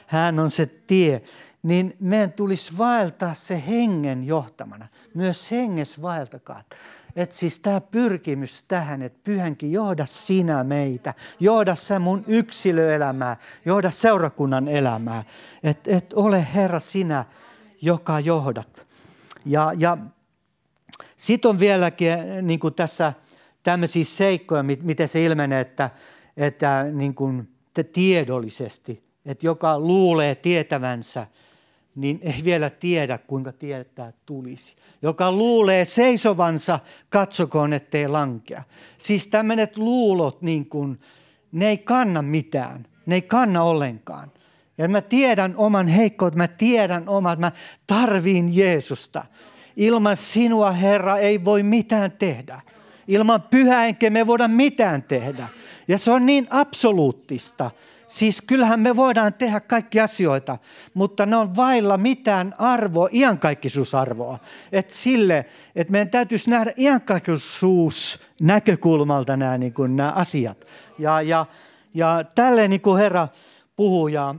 hän 0.07 0.39
on 0.39 0.51
se 0.51 0.67
tie, 0.67 1.23
niin 1.63 1.97
meidän 2.01 2.33
tulisi 2.33 2.79
vaeltaa 2.79 3.35
se 3.35 3.63
hengen 3.67 4.25
johtamana. 4.25 4.89
Myös 5.15 5.51
henges 5.51 6.03
vaeltakaa. 6.03 6.63
Että 7.17 7.37
siis 7.37 7.59
tämä 7.59 7.81
pyrkimys 7.81 8.63
tähän, 8.63 9.03
että 9.03 9.19
pyhänkin 9.25 9.73
johda 9.73 10.07
sinä 10.07 10.65
meitä, 10.65 11.15
johda 11.41 11.75
sä 11.75 11.99
mun 11.99 12.25
yksilöelämää, 12.27 13.37
johda 13.65 13.91
seurakunnan 13.91 14.69
elämää. 14.69 15.25
Että 15.63 15.97
et 15.97 16.13
ole 16.13 16.47
Herra 16.55 16.81
sinä, 16.81 17.25
joka 17.83 18.21
johdat. 18.21 18.87
Ja, 19.47 19.73
ja 19.79 19.99
sitten 21.17 21.49
on 21.49 21.59
vieläkin 21.59 22.09
niin 22.43 22.61
kuin 22.61 22.75
tässä 22.75 23.13
tämmöisiä 23.63 24.05
seikkoja, 24.05 24.63
miten 24.63 25.09
se 25.09 25.25
ilmenee, 25.25 25.61
että, 25.61 25.91
että 26.37 26.87
niin 26.93 27.15
kuin 27.15 27.49
tiedollisesti, 27.93 29.05
että 29.27 29.47
joka 29.47 29.79
luulee 29.79 30.35
tietävänsä– 30.35 31.27
niin 31.95 32.21
ei 32.23 32.45
vielä 32.45 32.71
tiedä, 32.71 33.19
kuinka 33.19 33.53
tietää 33.53 34.13
tulisi. 34.27 34.75
Joka 35.03 35.33
luulee 35.33 35.85
seisovansa, 35.85 36.79
katsokoon, 37.09 37.73
ettei 37.73 38.09
lankea. 38.09 38.63
Siis 38.99 39.27
tämmöiset 39.27 39.77
luulot, 39.77 40.43
niin 40.43 40.67
kuin, 40.67 41.01
ne 41.53 41.69
ei 41.69 41.79
kanna 41.79 42.23
mitään. 42.23 42.87
Ne 43.07 43.15
ei 43.15 43.23
kanna 43.23 43.63
ollenkaan. 43.63 44.33
Ja 44.79 44.89
mä 44.89 45.01
tiedän 45.01 45.55
oman 45.57 45.89
heikkout, 45.89 46.35
mä 46.35 46.49
tiedän 46.49 47.09
omat, 47.09 47.39
mä 47.39 47.53
tarviin 47.87 48.57
Jeesusta. 48.57 49.25
Ilman 49.77 50.17
sinua, 50.17 50.73
Herra, 50.73 51.19
ei 51.19 51.45
voi 51.45 51.63
mitään 51.63 52.13
tehdä. 52.13 52.61
Ilman 53.09 53.43
pyhää 53.43 53.87
enkä 53.87 54.11
me 54.11 54.27
voida 54.27 54.49
mitään 54.49 55.03
tehdä. 55.03 55.49
Ja 55.89 55.99
se 55.99 56.11
on 56.11 56.27
niin 56.27 56.47
absoluuttista. 56.51 57.71
Siis 58.13 58.43
kyllähän 58.43 58.81
me 58.81 58.97
voidaan 58.97 59.35
tehdä 59.35 59.61
kaikki 59.61 60.01
asioita, 60.01 60.59
mutta 60.95 61.27
ne 61.27 61.37
on 61.37 61.57
vailla 61.57 61.99
mitään 61.99 62.55
arvoa, 62.59 63.09
iankaikkisuusarvoa. 63.13 64.39
Että 64.73 64.95
sille, 64.95 65.47
että 65.77 65.91
meidän 65.91 66.11
täytyisi 66.11 66.51
nähdä 66.51 66.73
iankaikkisuus 66.77 68.21
näkökulmalta 68.41 69.37
nämä, 69.37 69.59
niin 69.59 69.73
kuin, 69.73 69.97
nämä 69.97 70.11
asiat. 70.11 70.67
Ja, 70.99 71.23
ja, 71.23 71.47
ja 71.95 72.25
tälleen 72.35 72.71
niin 72.71 72.81
kuin 72.81 72.99
Herra 72.99 73.29
puhuu 73.77 74.09
ja, 74.09 74.35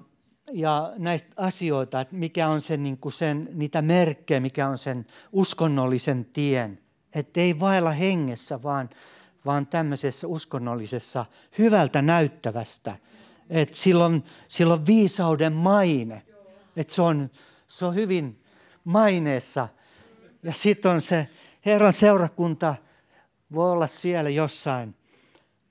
ja 0.51 0.93
näistä 0.97 1.33
asioita, 1.37 2.01
että 2.01 2.15
mikä 2.15 2.47
on 2.47 2.61
sen, 2.61 2.83
niin 2.83 2.97
kuin 2.97 3.13
sen, 3.13 3.49
niitä 3.53 3.81
merkkejä, 3.81 4.39
mikä 4.39 4.67
on 4.67 4.77
sen 4.77 5.05
uskonnollisen 5.31 6.25
tien. 6.25 6.79
Että 7.15 7.39
ei 7.39 7.59
vailla 7.59 7.91
hengessä, 7.91 8.63
vaan, 8.63 8.89
vaan 9.45 9.67
tämmöisessä 9.67 10.27
uskonnollisessa 10.27 11.25
hyvältä 11.57 12.01
näyttävästä– 12.01 12.95
että 13.49 13.77
silloin, 13.77 14.23
silloin 14.47 14.85
viisauden 14.85 15.53
maine. 15.53 16.23
Että 16.75 16.93
se 16.93 17.01
on, 17.01 17.29
se 17.67 17.85
on 17.85 17.95
hyvin 17.95 18.43
maineessa. 18.83 19.67
Ja 20.43 20.53
sitten 20.53 20.91
on 20.91 21.01
se 21.01 21.27
Herran 21.65 21.93
seurakunta, 21.93 22.75
voi 23.53 23.71
olla 23.71 23.87
siellä 23.87 24.29
jossain 24.29 24.95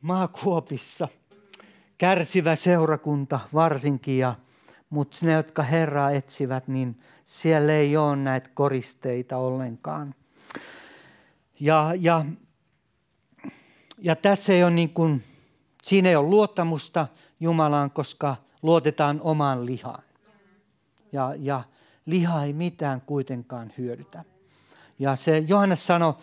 maakuopissa. 0.00 1.08
Kärsivä 1.98 2.56
seurakunta 2.56 3.40
varsinkin, 3.54 4.18
ja, 4.18 4.35
mutta 4.90 5.26
ne, 5.26 5.32
jotka 5.32 5.62
Herraa 5.62 6.11
etsivät, 6.11 6.68
niin 6.68 7.00
siellä 7.24 7.72
ei 7.72 7.96
ole 7.96 8.16
näitä 8.16 8.50
koristeita 8.54 9.37
ollenkaan. 9.37 10.14
Ja, 11.61 11.92
ja, 11.98 12.24
ja 13.98 14.16
tässä 14.16 14.52
ei 14.52 14.62
ole 14.62 14.70
niin 14.70 14.90
kuin, 14.90 15.24
siinä 15.82 16.08
ei 16.08 16.16
ole 16.16 16.28
luottamusta, 16.28 17.06
Jumalaan, 17.42 17.90
koska 17.90 18.37
luotetaan 18.62 19.20
omaan 19.22 19.66
lihaan. 19.66 20.02
Ja, 21.12 21.35
ja 21.38 21.62
liha 22.07 22.44
ei 22.44 22.52
mitään 22.52 23.00
kuitenkaan 23.00 23.72
hyödytä. 23.78 24.24
Ja 24.98 25.16
se 25.16 25.38
Johannes 25.38 25.87
sanoi 25.87 26.14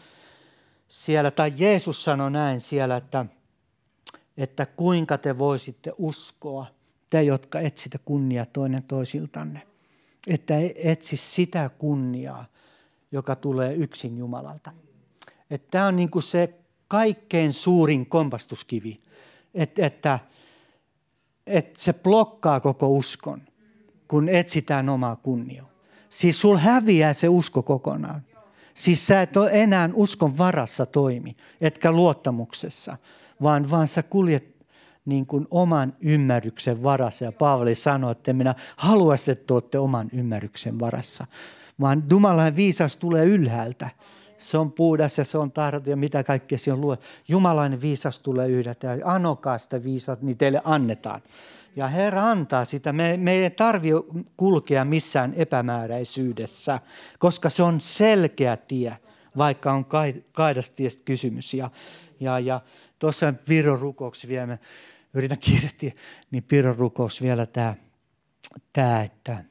siellä, 0.87 1.31
tai 1.31 1.53
Jeesus 1.57 2.03
sanoi 2.03 2.31
näin 2.31 2.61
siellä, 2.61 2.97
että, 2.97 3.25
että 4.37 4.65
kuinka 4.65 5.17
te 5.17 5.37
voisitte 5.37 5.93
uskoa, 5.97 6.65
te 7.09 7.23
jotka 7.23 7.59
etsitte 7.59 7.97
kunniaa 8.05 8.45
toinen 8.45 8.83
toisiltanne. 8.83 9.67
Että 10.27 10.53
etsi 10.75 11.17
sitä 11.17 11.69
kunniaa, 11.69 12.45
joka 13.11 13.35
tulee 13.35 13.73
yksin 13.73 14.17
Jumalalta. 14.17 14.71
Tämä 15.71 15.87
on 15.87 15.95
niin 15.95 16.09
kuin 16.09 16.23
se 16.23 16.53
kaikkein 16.87 17.53
suurin 17.53 18.05
kompastuskivi, 18.05 19.01
että, 19.53 19.85
että 19.85 20.19
että 21.47 21.81
se 21.81 21.93
blokkaa 21.93 22.59
koko 22.59 22.89
uskon, 22.89 23.41
kun 24.07 24.29
etsitään 24.29 24.89
omaa 24.89 25.15
kunniaa. 25.15 25.69
Siis 26.09 26.41
sul 26.41 26.57
häviää 26.57 27.13
se 27.13 27.29
usko 27.29 27.63
kokonaan. 27.63 28.21
Siis 28.73 29.07
sä 29.07 29.21
et 29.21 29.37
ole 29.37 29.49
enää 29.53 29.89
uskon 29.93 30.37
varassa 30.37 30.85
toimi, 30.85 31.35
etkä 31.61 31.91
luottamuksessa, 31.91 32.97
vaan, 33.41 33.71
vaan 33.71 33.87
sä 33.87 34.03
kuljet 34.03 34.59
niin 35.05 35.25
kuin 35.25 35.47
oman 35.51 35.93
ymmärryksen 36.01 36.83
varassa. 36.83 37.25
Ja 37.25 37.31
Paavali 37.31 37.75
sanoi, 37.75 38.11
että 38.11 38.33
minä 38.33 38.55
haluaisin, 38.77 39.31
että 39.31 39.53
olette 39.53 39.79
oman 39.79 40.09
ymmärryksen 40.13 40.79
varassa. 40.79 41.25
Vaan 41.79 42.03
Jumalan 42.09 42.55
viisaus 42.55 42.97
tulee 42.97 43.25
ylhäältä. 43.25 43.89
Se 44.39 44.57
on 44.57 44.71
puhdas 44.71 45.17
ja 45.17 45.25
se 45.25 45.37
on 45.37 45.51
tahdot 45.51 45.87
ja 45.87 45.97
mitä 45.97 46.23
kaikkea 46.23 46.57
on 46.73 46.81
luo. 46.81 46.97
Jumalainen 47.27 47.81
viisaus 47.81 48.19
tulee 48.19 48.47
yhdeltä 48.47 48.87
ja 48.87 49.07
anokaa 49.07 49.57
sitä 49.57 49.83
viisautta, 49.83 50.25
niin 50.25 50.37
teille 50.37 50.61
annetaan. 50.63 51.21
Ja 51.75 51.87
Herra 51.87 52.29
antaa 52.29 52.65
sitä. 52.65 52.93
Me, 52.93 53.17
me 53.17 53.31
ei 53.31 53.49
tarvitse 53.49 53.99
kulkea 54.37 54.85
missään 54.85 55.33
epämääräisyydessä, 55.33 56.79
koska 57.19 57.49
se 57.49 57.63
on 57.63 57.81
selkeä 57.81 58.57
tie, 58.57 58.97
vaikka 59.37 59.73
on 59.73 59.85
kaidastiestä 60.31 61.01
kysymys. 61.05 61.53
Ja, 61.53 61.69
ja, 62.19 62.39
ja 62.39 62.61
tuossa 62.99 63.33
Viron 63.49 63.79
rukouksessa 63.79 64.27
vielä, 64.27 64.57
yritän 65.13 65.37
kiirehtiä, 65.37 65.91
niin 66.31 66.45
Viron 66.51 66.75
rukous 66.75 67.21
vielä 67.21 67.45
tämä, 67.45 67.75
tämä 68.73 69.03
että 69.03 69.48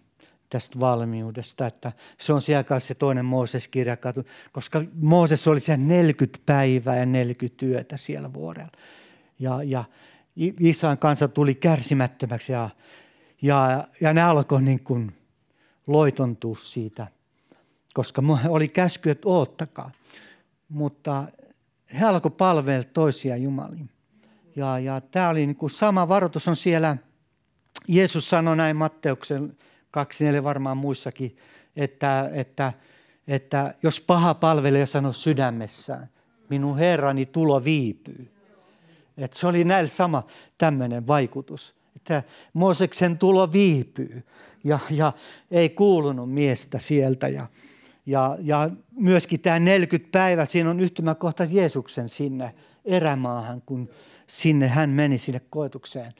tästä 0.50 0.80
valmiudesta, 0.80 1.66
että 1.66 1.92
se 2.18 2.32
on 2.32 2.42
siellä 2.42 2.64
kanssa 2.64 2.88
se 2.88 2.94
toinen 2.94 3.24
Mooses-kirja, 3.24 3.96
koska 4.52 4.82
Mooses 4.94 5.48
oli 5.48 5.60
siellä 5.60 5.84
40 5.84 6.38
päivää 6.46 6.96
ja 6.96 7.06
40 7.06 7.60
työtä 7.60 7.96
siellä 7.96 8.32
vuorella. 8.32 8.72
Ja, 9.38 9.62
ja 9.62 9.84
Israelin 10.60 10.98
kansa 10.98 11.28
tuli 11.28 11.54
kärsimättömäksi 11.54 12.52
ja, 12.52 12.70
ja, 13.42 13.88
ja 14.00 14.12
ne 14.12 14.22
alkoi 14.22 14.62
niin 14.62 14.80
kuin 14.80 15.16
loitontua 15.86 16.56
siitä, 16.62 17.06
koska 17.94 18.22
oli 18.48 18.68
käsky, 18.68 19.10
että 19.10 19.28
oottakaa. 19.28 19.90
Mutta 20.68 21.24
he 22.00 22.04
alkoivat 22.04 22.36
palvella 22.36 22.84
toisia 22.84 23.36
jumalia. 23.36 23.84
Ja, 24.56 24.78
ja 24.78 25.00
tämä 25.00 25.28
oli 25.28 25.46
niin 25.46 25.56
kuin 25.56 25.70
sama 25.70 26.08
varoitus 26.08 26.48
on 26.48 26.56
siellä, 26.56 26.96
Jeesus 27.88 28.30
sanoi 28.30 28.56
näin 28.56 28.76
Matteuksen 28.76 29.56
24 29.90 30.44
varmaan 30.44 30.76
muissakin, 30.76 31.36
että, 31.76 32.30
että, 32.32 32.72
että 33.28 33.74
jos 33.82 34.00
paha 34.00 34.34
palvelija 34.34 34.86
sanoo 34.86 35.12
sydämessään, 35.12 36.08
minun 36.48 36.78
Herrani 36.78 37.26
tulo 37.26 37.64
viipyy. 37.64 38.30
Että 39.18 39.38
se 39.38 39.46
oli 39.46 39.64
näillä 39.64 39.90
sama 39.90 40.26
tämmöinen 40.58 41.06
vaikutus. 41.06 41.74
Että 41.96 42.22
Mooseksen 42.52 43.18
tulo 43.18 43.52
viipyy 43.52 44.22
ja, 44.64 44.78
ja 44.90 45.12
ei 45.50 45.68
kuulunut 45.68 46.32
miestä 46.32 46.78
sieltä. 46.78 47.28
Ja, 47.28 47.46
ja, 48.06 48.36
ja 48.40 48.70
myöskin 48.90 49.40
tämä 49.40 49.58
40 49.58 50.12
päivää, 50.12 50.44
siinä 50.44 50.70
on 50.70 50.80
yhtymäkohta 50.80 51.44
Jeesuksen 51.44 52.08
sinne 52.08 52.54
erämaahan, 52.84 53.62
kun 53.66 53.88
sinne 54.26 54.68
hän 54.68 54.90
meni 54.90 55.18
sinne 55.18 55.40
koetukseen. 55.50 56.14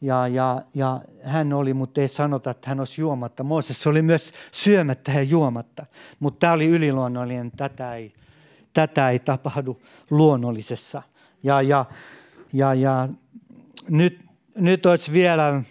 Ja, 0.00 0.28
ja, 0.28 0.62
ja 0.74 1.00
hän 1.22 1.52
oli, 1.52 1.74
mutta 1.74 2.00
ei 2.00 2.08
sanota, 2.08 2.50
että 2.50 2.68
hän 2.68 2.78
olisi 2.78 3.00
juomatta. 3.00 3.44
Mooses 3.44 3.86
oli 3.86 4.02
myös 4.02 4.32
syömättä 4.52 5.12
ja 5.12 5.22
juomatta. 5.22 5.86
Mutta 6.20 6.40
tämä 6.40 6.52
oli 6.52 6.66
yliluonnollinen, 6.66 7.50
tätä 7.56 7.94
ei, 7.94 8.14
tätä 8.74 9.10
ei 9.10 9.18
tapahdu 9.18 9.82
luonnollisessa. 10.10 11.02
Ja, 11.42 11.62
ja 11.62 11.84
ja, 12.52 12.74
ja 12.74 13.08
nyt, 13.88 14.20
nyt 14.56 14.86
olisi 14.86 15.12
vielä, 15.12 15.62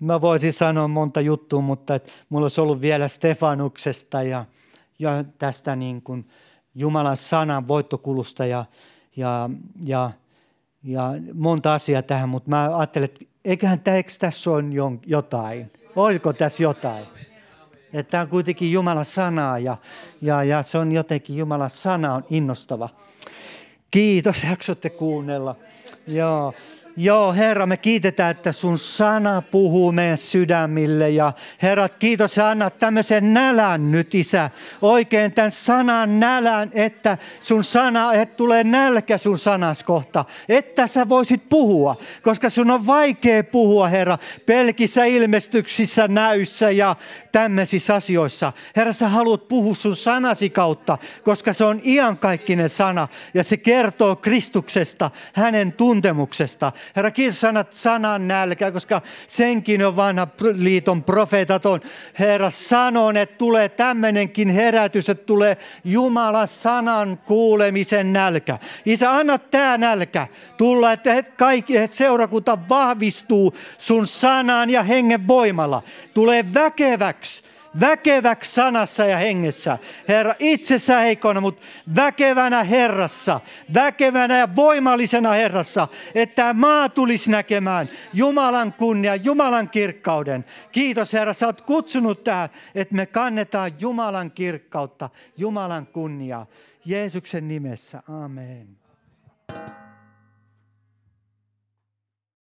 mä 0.00 0.20
voisin 0.20 0.52
sanoa 0.52 0.88
monta 0.88 1.20
juttua, 1.20 1.60
mutta 1.60 1.94
että 1.94 2.12
mulla 2.28 2.44
olisi 2.44 2.60
ollut 2.60 2.80
vielä 2.80 3.08
Stefanuksesta 3.08 4.22
ja, 4.22 4.44
ja 4.98 5.24
tästä 5.38 5.76
niin 5.76 6.02
kuin 6.02 6.28
Jumalan 6.74 7.16
sanan 7.16 7.68
voittokulusta 7.68 8.46
ja, 8.46 8.64
ja, 9.16 9.50
ja, 9.84 10.10
ja 10.82 11.10
monta 11.34 11.74
asiaa 11.74 12.02
tähän, 12.02 12.28
mutta 12.28 12.50
mä 12.50 12.76
ajattelen, 12.76 13.04
että 13.04 13.24
eiköhän 13.44 13.80
tässä 14.18 14.50
ole 14.50 14.64
jotain. 15.06 15.70
Oliko 15.96 16.32
tässä 16.32 16.62
jotain? 16.62 17.06
Että 17.92 18.10
tämä 18.10 18.20
on 18.20 18.28
kuitenkin 18.28 18.72
Jumalan 18.72 19.04
sanaa 19.04 19.58
ja, 19.58 19.76
ja, 20.22 20.44
ja 20.44 20.62
se 20.62 20.78
on 20.78 20.92
jotenkin 20.92 21.36
Jumalan 21.36 21.70
sana 21.70 22.14
on 22.14 22.24
innostava. 22.30 22.88
Kiitos, 23.90 24.44
jaksotte 24.44 24.90
kuunnella. 24.90 25.56
Joo. 26.06 26.54
Joo, 26.96 27.32
Herra, 27.32 27.66
me 27.66 27.76
kiitetään, 27.76 28.30
että 28.30 28.52
sun 28.52 28.78
sana 28.78 29.42
puhuu 29.42 29.92
meidän 29.92 30.16
sydämille. 30.16 31.10
Ja 31.10 31.32
Herra, 31.62 31.88
kiitos 31.88 32.36
ja 32.36 32.48
anna 32.48 32.70
tämmöisen 32.70 33.34
nälän 33.34 33.92
nyt, 33.92 34.14
Isä. 34.14 34.50
Oikein 34.82 35.32
tämän 35.32 35.50
sanan 35.50 36.20
nälän, 36.20 36.70
että 36.72 37.18
sun 37.40 37.64
sana, 37.64 38.12
että 38.12 38.36
tulee 38.36 38.64
nälkä 38.64 39.18
sun 39.18 39.38
sanas 39.38 39.84
kohta. 39.84 40.24
Että 40.48 40.86
sä 40.86 41.08
voisit 41.08 41.48
puhua, 41.48 41.96
koska 42.22 42.50
sun 42.50 42.70
on 42.70 42.86
vaikea 42.86 43.44
puhua, 43.44 43.88
Herra, 43.88 44.18
pelkissä 44.46 45.04
ilmestyksissä, 45.04 46.08
näyssä 46.08 46.70
ja 46.70 46.96
tämmöisissä 47.32 47.94
asioissa. 47.94 48.52
Herra, 48.76 48.92
sä 48.92 49.08
haluat 49.08 49.48
puhua 49.48 49.74
sun 49.74 49.96
sanasi 49.96 50.50
kautta, 50.50 50.98
koska 51.24 51.52
se 51.52 51.64
on 51.64 51.80
iankaikkinen 51.84 52.68
sana 52.68 53.08
ja 53.34 53.44
se 53.44 53.56
kertoo 53.56 54.16
Kristuksesta, 54.16 55.10
hänen 55.32 55.72
tuntemuksesta. 55.72 56.72
Herra, 56.96 57.10
kiitos 57.10 57.40
sanat 57.40 57.72
sanan 57.72 58.28
nälkä, 58.28 58.72
koska 58.72 59.02
senkin 59.26 59.86
on 59.86 59.96
vanha 59.96 60.28
liiton 60.54 61.02
profeetat 61.02 61.66
on. 61.66 61.80
Herra, 62.18 62.50
sanon, 62.50 63.16
että 63.16 63.38
tulee 63.38 63.68
tämmöinenkin 63.68 64.50
herätys, 64.50 65.08
että 65.08 65.26
tulee 65.26 65.56
Jumalan 65.84 66.48
sanan 66.48 67.18
kuulemisen 67.18 68.12
nälkä. 68.12 68.58
Isä, 68.86 69.12
anna 69.12 69.38
tämä 69.38 69.78
nälkä 69.78 70.26
tulla, 70.56 70.92
että 70.92 71.22
kaikki 71.22 71.76
että 71.76 71.96
seurakunta 71.96 72.58
vahvistuu 72.68 73.54
sun 73.78 74.06
sanan 74.06 74.70
ja 74.70 74.82
hengen 74.82 75.28
voimalla. 75.28 75.82
Tulee 76.14 76.54
väkeväksi 76.54 77.43
väkeväksi 77.80 78.52
sanassa 78.52 79.04
ja 79.04 79.16
hengessä. 79.16 79.78
Herra, 80.08 80.34
itsessä 80.38 80.98
heikona, 80.98 81.40
mutta 81.40 81.66
väkevänä 81.96 82.64
Herrassa, 82.64 83.40
väkevänä 83.74 84.38
ja 84.38 84.56
voimallisena 84.56 85.32
Herrassa, 85.32 85.88
että 86.14 86.54
maa 86.54 86.88
tulisi 86.88 87.30
näkemään 87.30 87.88
Jumalan 88.12 88.72
kunnia, 88.72 89.16
Jumalan 89.16 89.70
kirkkauden. 89.70 90.44
Kiitos 90.72 91.12
Herra, 91.12 91.34
sä 91.34 91.46
oot 91.46 91.60
kutsunut 91.60 92.24
tähän, 92.24 92.48
että 92.74 92.94
me 92.94 93.06
kannetaan 93.06 93.70
Jumalan 93.80 94.30
kirkkautta, 94.30 95.10
Jumalan 95.36 95.86
kunniaa. 95.86 96.46
Jeesuksen 96.84 97.48
nimessä, 97.48 98.02
amen. 98.08 98.68